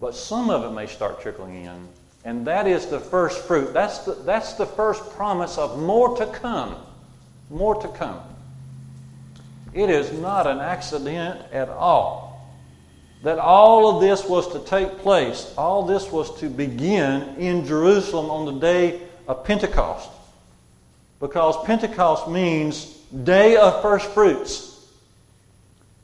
But 0.00 0.14
some 0.14 0.50
of 0.50 0.62
it 0.64 0.74
may 0.74 0.86
start 0.86 1.20
trickling 1.20 1.64
in. 1.64 1.88
And 2.24 2.46
that 2.46 2.66
is 2.66 2.86
the 2.86 3.00
first 3.00 3.44
fruit. 3.46 3.72
That's 3.72 4.00
the, 4.00 4.12
that's 4.12 4.52
the 4.54 4.66
first 4.66 5.10
promise 5.10 5.58
of 5.58 5.80
more 5.80 6.16
to 6.18 6.26
come. 6.26 6.76
More 7.50 7.74
to 7.80 7.88
come. 7.88 8.20
It 9.72 9.90
is 9.90 10.12
not 10.12 10.46
an 10.46 10.58
accident 10.60 11.40
at 11.52 11.68
all 11.68 12.25
that 13.26 13.40
all 13.40 13.92
of 13.92 14.00
this 14.00 14.24
was 14.28 14.52
to 14.52 14.60
take 14.60 14.98
place. 14.98 15.52
All 15.58 15.84
this 15.84 16.12
was 16.12 16.38
to 16.38 16.48
begin 16.48 17.22
in 17.38 17.66
Jerusalem 17.66 18.30
on 18.30 18.46
the 18.46 18.60
day 18.60 19.00
of 19.26 19.42
Pentecost 19.42 20.08
because 21.18 21.56
Pentecost 21.66 22.28
means 22.28 22.84
day 23.24 23.56
of 23.56 23.82
first 23.82 24.06
fruits. 24.10 24.78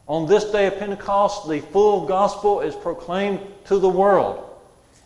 On 0.09 0.27
this 0.27 0.47
day 0.47 0.67
of 0.67 0.81
Pentecost, 0.81 1.49
the 1.49 1.61
full 1.61 2.07
gospel 2.09 2.61
is 2.61 2.75
proclaimed 2.75 3.39
to 3.67 3.79
the 3.79 3.89
world. 3.89 4.45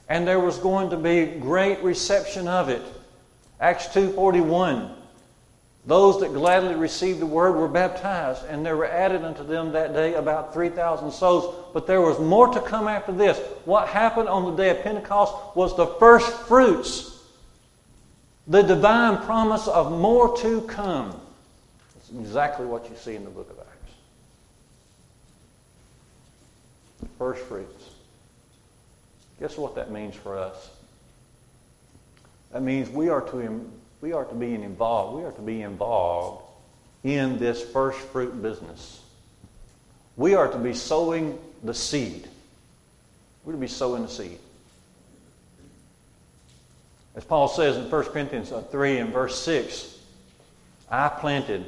And 0.08 0.26
there 0.26 0.40
was 0.40 0.56
going 0.56 0.88
to 0.88 0.96
be 0.96 1.26
great 1.26 1.82
reception 1.82 2.48
of 2.48 2.70
it. 2.70 2.82
Acts 3.60 3.88
2:41 3.88 4.90
Those 5.86 6.18
that 6.20 6.32
gladly 6.32 6.74
received 6.74 7.20
the 7.20 7.26
word 7.26 7.52
were 7.52 7.68
baptized, 7.68 8.44
and 8.46 8.66
there 8.66 8.76
were 8.76 8.86
added 8.86 9.22
unto 9.22 9.44
them 9.44 9.72
that 9.72 9.92
day 9.92 10.14
about 10.14 10.52
3,000 10.52 11.12
souls. 11.12 11.54
But 11.72 11.86
there 11.86 12.00
was 12.00 12.18
more 12.18 12.48
to 12.48 12.60
come 12.60 12.88
after 12.88 13.12
this. 13.12 13.38
What 13.64 13.86
happened 13.88 14.28
on 14.28 14.44
the 14.44 14.56
day 14.56 14.70
of 14.70 14.82
Pentecost 14.82 15.34
was 15.54 15.76
the 15.76 15.86
first 15.86 16.30
fruits 16.48 17.16
the 18.46 18.62
divine 18.62 19.18
promise 19.24 19.66
of 19.66 19.90
more 19.90 20.36
to 20.38 20.60
come. 20.62 21.20
It's 21.96 22.10
exactly 22.10 22.64
what 22.64 22.88
you 22.88 22.96
see 22.96 23.16
in 23.16 23.24
the 23.24 23.30
book 23.30 23.50
of 23.50 23.58
Acts. 23.58 23.94
First 27.18 27.44
fruits. 27.44 27.90
Guess 29.40 29.58
what 29.58 29.74
that 29.74 29.90
means 29.90 30.14
for 30.14 30.38
us? 30.38 30.70
That 32.52 32.62
means 32.62 32.88
we 32.88 33.08
are 33.08 33.20
to, 33.20 33.70
we 34.00 34.12
are 34.12 34.24
to 34.24 34.34
be 34.34 34.54
involved. 34.54 35.18
We 35.18 35.24
are 35.24 35.32
to 35.32 35.42
be 35.42 35.62
involved 35.62 36.44
in 37.04 37.38
this 37.38 37.62
first 37.62 37.98
fruit 37.98 38.42
business. 38.42 39.00
We 40.16 40.34
are 40.34 40.48
to 40.48 40.58
be 40.58 40.74
sowing 40.74 41.38
the 41.62 41.74
seed. 41.74 42.28
We're 43.44 43.52
to 43.52 43.58
be 43.58 43.68
sowing 43.68 44.02
the 44.02 44.08
seed. 44.08 44.38
As 47.14 47.24
Paul 47.24 47.48
says 47.48 47.76
in 47.76 47.90
1 47.90 48.04
Corinthians 48.06 48.52
3 48.70 48.98
and 48.98 49.12
verse 49.12 49.40
6, 49.42 49.98
I 50.90 51.08
planted, 51.08 51.64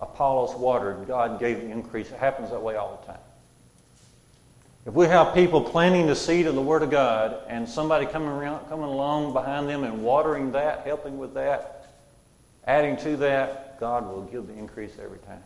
Apollos 0.00 0.54
watered, 0.54 1.06
God 1.06 1.40
gave 1.40 1.62
the 1.62 1.70
increase. 1.70 2.10
It 2.10 2.18
happens 2.18 2.50
that 2.50 2.62
way 2.62 2.76
all 2.76 3.00
the 3.00 3.12
time. 3.12 3.20
If 4.84 4.94
we 4.94 5.06
have 5.06 5.32
people 5.32 5.60
planting 5.60 6.08
the 6.08 6.16
seed 6.16 6.46
of 6.46 6.56
the 6.56 6.62
Word 6.62 6.82
of 6.82 6.90
God 6.90 7.38
and 7.46 7.68
somebody 7.68 8.04
coming, 8.04 8.28
around, 8.28 8.68
coming 8.68 8.86
along 8.86 9.32
behind 9.32 9.68
them 9.68 9.84
and 9.84 10.02
watering 10.02 10.52
that, 10.52 10.84
helping 10.84 11.18
with 11.18 11.34
that, 11.34 11.86
adding 12.66 12.96
to 12.98 13.16
that, 13.18 13.78
God 13.78 14.08
will 14.08 14.22
give 14.22 14.48
the 14.48 14.54
increase 14.54 14.92
every 15.00 15.18
time. 15.18 15.42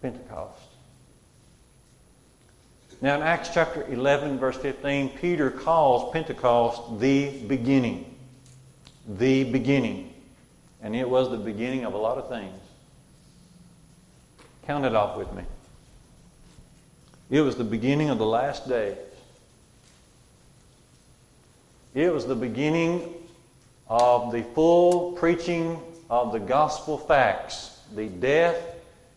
Pentecost. 0.00 0.62
Now, 3.00 3.16
in 3.16 3.22
Acts 3.22 3.50
chapter 3.52 3.84
11, 3.88 4.38
verse 4.38 4.56
15, 4.56 5.10
Peter 5.18 5.50
calls 5.50 6.12
Pentecost 6.12 7.00
the 7.00 7.42
beginning. 7.46 8.16
The 9.08 9.44
beginning. 9.44 10.14
And 10.82 10.94
it 10.94 11.08
was 11.08 11.30
the 11.30 11.36
beginning 11.36 11.84
of 11.84 11.94
a 11.94 11.98
lot 11.98 12.16
of 12.16 12.28
things. 12.28 12.60
Count 14.66 14.84
it 14.84 14.94
off 14.94 15.18
with 15.18 15.32
me. 15.32 15.42
It 17.30 17.40
was 17.40 17.56
the 17.56 17.64
beginning 17.64 18.10
of 18.10 18.18
the 18.18 18.26
last 18.26 18.68
days. 18.68 18.96
It 21.94 22.12
was 22.12 22.26
the 22.26 22.36
beginning 22.36 23.14
of 23.88 24.32
the 24.32 24.42
full 24.54 25.12
preaching 25.12 25.80
of 26.10 26.32
the 26.32 26.40
gospel 26.40 26.98
facts 26.98 27.72
the 27.94 28.06
death, 28.06 28.56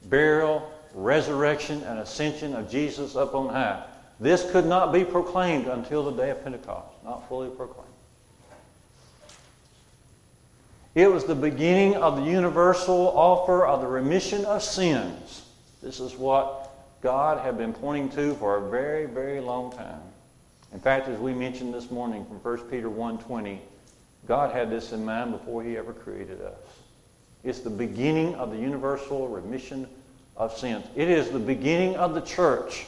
burial, 0.05 0.71
resurrection 0.93 1.81
and 1.83 1.99
ascension 1.99 2.55
of 2.55 2.69
Jesus 2.69 3.15
up 3.15 3.33
on 3.33 3.49
high. 3.49 3.83
This 4.19 4.49
could 4.51 4.65
not 4.65 4.91
be 4.91 5.03
proclaimed 5.03 5.67
until 5.67 6.03
the 6.03 6.11
day 6.11 6.29
of 6.29 6.43
Pentecost, 6.43 6.87
not 7.03 7.27
fully 7.27 7.49
proclaimed. 7.49 7.87
It 10.95 11.11
was 11.11 11.23
the 11.23 11.35
beginning 11.35 11.95
of 11.95 12.17
the 12.17 12.23
universal 12.23 13.09
offer 13.17 13.65
of 13.65 13.81
the 13.81 13.87
remission 13.87 14.45
of 14.45 14.61
sins. 14.61 15.45
This 15.81 15.99
is 15.99 16.15
what 16.15 16.68
God 17.01 17.39
had 17.45 17.57
been 17.57 17.73
pointing 17.73 18.09
to 18.09 18.35
for 18.35 18.57
a 18.57 18.69
very, 18.69 19.05
very 19.05 19.39
long 19.39 19.71
time. 19.71 20.01
In 20.73 20.79
fact, 20.79 21.07
as 21.07 21.19
we 21.19 21.33
mentioned 21.33 21.73
this 21.73 21.89
morning 21.89 22.25
from 22.25 22.37
1 22.37 22.69
Peter 22.69 22.89
1.20, 22.89 23.59
God 24.27 24.51
had 24.53 24.69
this 24.69 24.91
in 24.91 25.03
mind 25.03 25.31
before 25.31 25.63
he 25.63 25.77
ever 25.77 25.93
created 25.93 26.41
us. 26.41 26.59
It's 27.43 27.59
the 27.59 27.69
beginning 27.69 28.35
of 28.35 28.51
the 28.51 28.57
universal 28.57 29.27
remission 29.27 29.87
of 30.35 30.55
sins. 30.57 30.85
It 30.95 31.09
is 31.09 31.29
the 31.29 31.39
beginning 31.39 31.95
of 31.95 32.13
the 32.13 32.21
church. 32.21 32.85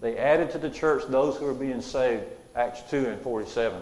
They 0.00 0.16
added 0.16 0.50
to 0.52 0.58
the 0.58 0.70
church 0.70 1.04
those 1.08 1.36
who 1.36 1.46
are 1.46 1.54
being 1.54 1.82
saved, 1.82 2.24
Acts 2.56 2.80
2 2.90 3.06
and 3.06 3.20
47. 3.20 3.80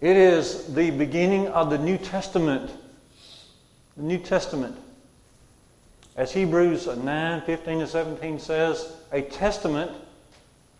It 0.00 0.16
is 0.16 0.74
the 0.74 0.90
beginning 0.90 1.48
of 1.48 1.70
the 1.70 1.78
New 1.78 1.96
Testament. 1.96 2.70
The 3.96 4.02
New 4.02 4.18
Testament. 4.18 4.76
As 6.16 6.32
Hebrews 6.32 6.86
9, 6.86 7.42
15 7.42 7.80
to 7.80 7.86
17 7.86 8.38
says, 8.38 8.90
a 9.12 9.20
testament, 9.20 9.90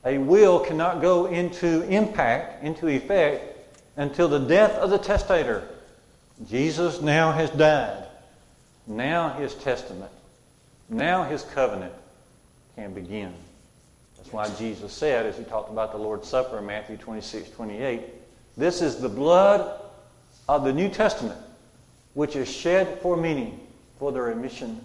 a 0.05 0.17
will 0.17 0.61
cannot 0.61 1.03
go 1.03 1.27
into 1.27 1.83
impact, 1.83 2.65
into 2.65 2.89
effect, 2.89 3.59
until 3.97 4.29
the 4.29 4.39
death 4.39 4.73
of 4.73 4.89
the 4.89 4.99
testator. 4.99 5.69
Jesus 6.49 7.03
now 7.03 7.33
has 7.33 7.51
died. 7.51 8.05
Now 8.87 9.31
his 9.31 9.55
testament, 9.55 10.13
now 10.89 11.25
his 11.25 11.43
covenant 11.43 11.93
can 12.75 12.95
begin. 12.95 13.35
That's 14.17 14.33
why 14.33 14.49
Jesus 14.55 14.93
said, 14.93 15.27
as 15.27 15.37
he 15.37 15.45
talked 15.45 15.71
about 15.71 15.93
the 15.93 15.99
Lord's 15.99 16.29
Supper 16.29 16.59
in 16.59 16.67
Matthew 16.67 16.97
26, 16.97 17.51
28, 17.51 18.01
this 18.57 18.81
is 18.81 19.01
the 19.01 19.09
blood 19.09 19.81
of 20.49 20.65
the 20.65 20.73
New 20.73 20.89
Testament, 20.89 21.39
which 22.15 22.37
is 22.37 22.51
shed 22.51 23.01
for 23.01 23.17
many 23.19 23.53
for 23.99 24.13
the 24.13 24.21
remission 24.21 24.81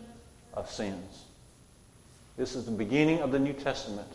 of 0.53 0.69
sins. 0.69 1.23
This 2.37 2.55
is 2.55 2.65
the 2.65 2.71
beginning 2.71 3.19
of 3.19 3.31
the 3.31 3.39
New 3.39 3.53
Testament. 3.53 4.07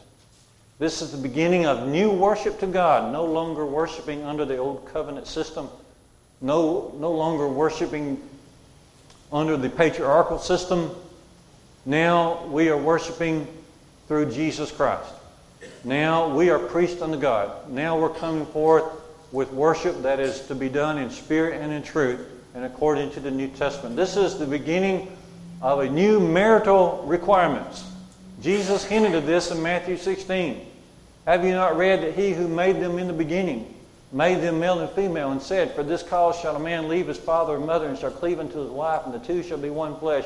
This 0.79 1.01
is 1.01 1.13
the 1.13 1.19
beginning 1.19 1.65
of 1.65 1.89
new 1.89 2.11
worship 2.11 2.59
to 2.61 2.67
God, 2.67 3.13
no 3.13 3.25
longer 3.25 3.65
worshiping 3.65 4.23
under 4.25 4.45
the 4.45 4.59
old 4.59 4.87
covenant 4.93 5.27
system, 5.27 5.69
no, 6.41 6.95
no 6.99 7.13
longer 7.13 7.49
worshiping 7.49 8.21
under 9.33 9.57
the 9.57 9.71
patriarchal 9.71 10.39
system. 10.39 10.91
Now 11.87 12.45
we 12.47 12.69
are 12.69 12.77
worshiping 12.77 13.47
through 14.07 14.33
Jesus 14.33 14.71
Christ. 14.71 15.13
Now 15.85 16.35
we 16.35 16.51
are 16.51 16.59
priests 16.59 17.01
unto 17.01 17.19
God. 17.19 17.71
Now 17.71 17.99
we're 17.99 18.11
coming 18.11 18.45
forth 18.47 18.85
with 19.33 19.51
worship 19.53 20.03
that 20.03 20.21
is 20.21 20.41
to 20.49 20.55
be 20.55 20.69
done 20.69 20.99
in 20.99 21.11
spirit 21.11 21.61
and 21.61 21.73
in 21.73 21.83
truth 21.83 22.21
and 22.55 22.65
according 22.65 23.11
to 23.13 23.21
the 23.21 23.31
New 23.31 23.49
Testament. 23.49 23.97
This 23.97 24.17
is 24.17 24.39
the 24.39 24.47
beginning 24.47 25.16
of 25.67 25.81
a 25.81 25.91
new 25.91 26.21
marital 26.21 27.03
requirements. 27.09 27.91
Jesus 28.41 28.85
hinted 28.85 29.17
at 29.17 29.27
this 29.27 29.51
in 29.51 29.61
Matthew 29.61 29.97
16. 29.97 30.65
Have 31.25 31.45
you 31.45 31.55
not 31.55 31.77
read 31.77 32.03
that 32.03 32.15
he 32.15 32.33
who 32.33 32.47
made 32.47 32.77
them 32.77 33.01
in 33.01 33.09
the 33.09 33.13
beginning 33.13 33.75
made 34.13 34.37
them 34.37 34.61
male 34.61 34.79
and 34.79 34.89
female 34.91 35.33
and 35.33 35.43
said, 35.43 35.75
For 35.75 35.83
this 35.83 36.05
cause 36.05 36.39
shall 36.39 36.55
a 36.55 36.61
man 36.61 36.89
leave 36.89 37.09
his 37.09 37.19
father 37.19 37.57
and 37.57 37.67
mother 37.67 37.89
and 37.89 37.99
shall 37.99 38.13
cleave 38.13 38.39
unto 38.39 38.61
his 38.61 38.71
wife, 38.71 39.03
and 39.07 39.13
the 39.13 39.19
two 39.19 39.43
shall 39.43 39.59
be 39.59 39.69
one 39.71 39.99
flesh. 39.99 40.25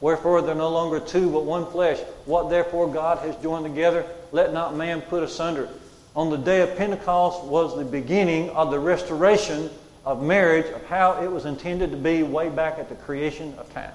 Wherefore 0.00 0.40
they're 0.40 0.54
no 0.54 0.70
longer 0.70 1.00
two, 1.00 1.30
but 1.30 1.44
one 1.44 1.66
flesh. 1.66 1.98
What 2.24 2.48
therefore 2.48 2.90
God 2.90 3.18
has 3.18 3.36
joined 3.42 3.66
together, 3.66 4.06
let 4.32 4.54
not 4.54 4.74
man 4.74 5.02
put 5.02 5.22
asunder. 5.22 5.68
On 6.16 6.30
the 6.30 6.38
day 6.38 6.62
of 6.62 6.78
Pentecost 6.78 7.44
was 7.44 7.76
the 7.76 7.84
beginning 7.84 8.48
of 8.50 8.70
the 8.70 8.78
restoration 8.78 9.68
of 10.06 10.22
marriage, 10.22 10.72
of 10.72 10.82
how 10.86 11.22
it 11.22 11.30
was 11.30 11.44
intended 11.44 11.90
to 11.90 11.98
be 11.98 12.22
way 12.22 12.48
back 12.48 12.78
at 12.78 12.88
the 12.88 12.94
creation 12.94 13.54
of 13.58 13.70
time. 13.74 13.92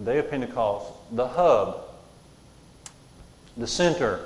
The 0.00 0.12
day 0.12 0.18
of 0.18 0.30
Pentecost, 0.30 0.90
the 1.12 1.28
hub, 1.28 1.82
the 3.56 3.66
center 3.66 4.24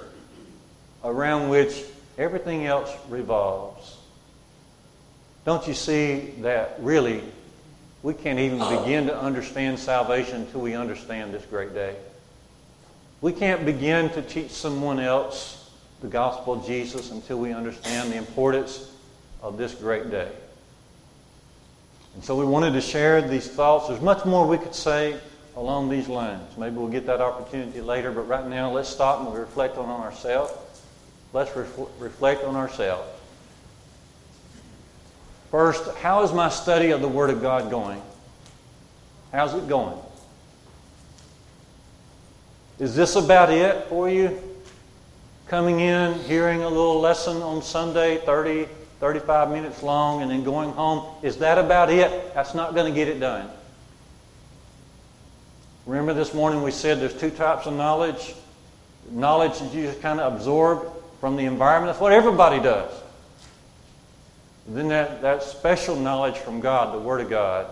around 1.02 1.48
which 1.48 1.82
everything 2.16 2.64
else 2.64 2.90
revolves. 3.08 3.98
Don't 5.44 5.66
you 5.66 5.74
see 5.74 6.32
that 6.42 6.76
really 6.78 7.22
we 8.04 8.14
can't 8.14 8.38
even 8.38 8.58
begin 8.58 9.06
to 9.08 9.18
understand 9.18 9.78
salvation 9.78 10.42
until 10.42 10.60
we 10.60 10.74
understand 10.74 11.34
this 11.34 11.44
great 11.46 11.74
day. 11.74 11.96
We 13.20 13.32
can't 13.32 13.64
begin 13.64 14.10
to 14.10 14.22
teach 14.22 14.50
someone 14.50 15.00
else 15.00 15.70
the 16.02 16.08
gospel 16.08 16.52
of 16.52 16.66
Jesus 16.66 17.10
until 17.10 17.38
we 17.38 17.52
understand 17.52 18.12
the 18.12 18.16
importance 18.16 18.92
of 19.42 19.58
this 19.58 19.74
great 19.74 20.10
day. 20.10 20.30
And 22.14 22.22
so 22.22 22.36
we 22.36 22.44
wanted 22.44 22.74
to 22.74 22.80
share 22.80 23.22
these 23.22 23.48
thoughts. 23.48 23.88
There's 23.88 24.00
much 24.00 24.24
more 24.24 24.46
we 24.46 24.58
could 24.58 24.74
say 24.74 25.18
along 25.56 25.88
these 25.88 26.08
lines. 26.08 26.56
Maybe 26.58 26.76
we'll 26.76 26.88
get 26.88 27.06
that 27.06 27.20
opportunity 27.20 27.80
later, 27.80 28.10
but 28.10 28.22
right 28.22 28.46
now 28.46 28.70
let's 28.70 28.88
stop 28.88 29.26
and 29.26 29.36
reflect 29.36 29.78
on 29.78 29.88
ourselves. 29.88 30.52
Let's 31.32 31.50
refl- 31.50 31.90
reflect 31.98 32.44
on 32.44 32.56
ourselves. 32.56 33.08
First, 35.50 35.96
how 35.98 36.22
is 36.22 36.32
my 36.32 36.48
study 36.48 36.90
of 36.90 37.00
the 37.00 37.08
Word 37.08 37.30
of 37.30 37.40
God 37.40 37.70
going? 37.70 38.02
How's 39.30 39.54
it 39.54 39.68
going? 39.68 39.98
Is 42.78 42.96
this 42.96 43.14
about 43.14 43.50
it 43.50 43.86
for 43.86 44.08
you? 44.08 44.40
Coming 45.46 45.80
in, 45.80 46.14
hearing 46.20 46.62
a 46.62 46.68
little 46.68 47.00
lesson 47.00 47.40
on 47.42 47.62
Sunday, 47.62 48.16
30, 48.18 48.66
35 48.98 49.50
minutes 49.50 49.82
long, 49.82 50.22
and 50.22 50.30
then 50.30 50.42
going 50.42 50.70
home. 50.70 51.04
Is 51.22 51.36
that 51.38 51.58
about 51.58 51.90
it? 51.90 52.34
That's 52.34 52.54
not 52.54 52.74
going 52.74 52.92
to 52.92 52.96
get 52.96 53.06
it 53.06 53.20
done. 53.20 53.48
Remember 55.86 56.14
this 56.14 56.32
morning 56.32 56.62
we 56.62 56.70
said 56.70 56.98
there's 56.98 57.18
two 57.18 57.30
types 57.30 57.66
of 57.66 57.74
knowledge. 57.74 58.34
Knowledge 59.10 59.58
that 59.58 59.74
you 59.74 59.82
just 59.82 60.00
kind 60.00 60.18
of 60.18 60.34
absorb 60.34 60.88
from 61.20 61.36
the 61.36 61.44
environment. 61.44 61.92
That's 61.92 62.00
what 62.00 62.12
everybody 62.12 62.58
does. 62.58 62.90
Then 64.66 64.88
that, 64.88 65.20
that 65.20 65.42
special 65.42 65.94
knowledge 65.94 66.38
from 66.38 66.60
God, 66.60 66.94
the 66.94 66.98
Word 66.98 67.20
of 67.20 67.28
God, 67.28 67.66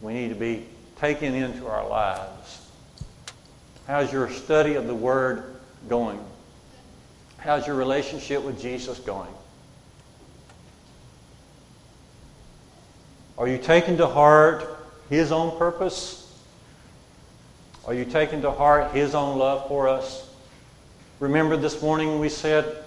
we 0.00 0.14
need 0.14 0.30
to 0.30 0.34
be 0.34 0.64
taken 0.98 1.34
into 1.34 1.66
our 1.66 1.86
lives. 1.86 2.66
How's 3.86 4.10
your 4.10 4.30
study 4.30 4.74
of 4.74 4.86
the 4.86 4.94
Word 4.94 5.56
going? 5.86 6.18
How's 7.36 7.66
your 7.66 7.76
relationship 7.76 8.42
with 8.42 8.60
Jesus 8.60 8.98
going? 9.00 9.32
Are 13.36 13.48
you 13.48 13.58
taking 13.58 13.98
to 13.98 14.06
heart 14.06 14.64
His 15.10 15.30
own 15.30 15.58
purpose? 15.58 16.19
Are 17.86 17.94
you 17.94 18.04
taking 18.04 18.42
to 18.42 18.50
heart 18.50 18.92
His 18.92 19.14
own 19.14 19.38
love 19.38 19.68
for 19.68 19.88
us? 19.88 20.28
Remember 21.18 21.56
this 21.56 21.80
morning 21.82 22.18
we 22.18 22.28
said 22.28 22.84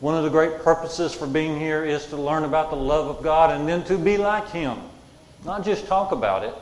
one 0.00 0.14
of 0.14 0.24
the 0.24 0.30
great 0.30 0.60
purposes 0.60 1.14
for 1.14 1.26
being 1.26 1.58
here 1.58 1.84
is 1.84 2.06
to 2.06 2.16
learn 2.16 2.44
about 2.44 2.70
the 2.70 2.76
love 2.76 3.08
of 3.08 3.22
God 3.22 3.50
and 3.50 3.68
then 3.68 3.84
to 3.84 3.98
be 3.98 4.16
like 4.16 4.48
Him. 4.50 4.78
Not 5.44 5.64
just 5.64 5.86
talk 5.86 6.12
about 6.12 6.44
it, 6.44 6.54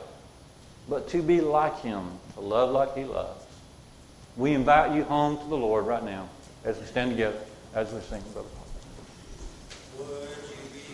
but 0.89 1.09
to 1.09 1.21
be 1.21 1.39
like 1.41 1.79
Him, 1.81 2.03
to 2.35 2.41
love 2.41 2.71
like 2.71 2.95
He 2.95 3.03
loves. 3.05 3.45
We 4.35 4.53
invite 4.53 4.95
you 4.95 5.03
home 5.03 5.37
to 5.37 5.45
the 5.45 5.57
Lord 5.57 5.85
right 5.85 6.03
now 6.03 6.27
as 6.63 6.77
we 6.79 6.85
stand 6.85 7.11
together, 7.11 7.39
as 7.73 7.91
we 7.91 8.01
sing, 8.01 8.23
Brother 8.33 8.47
Paul. 9.97 10.05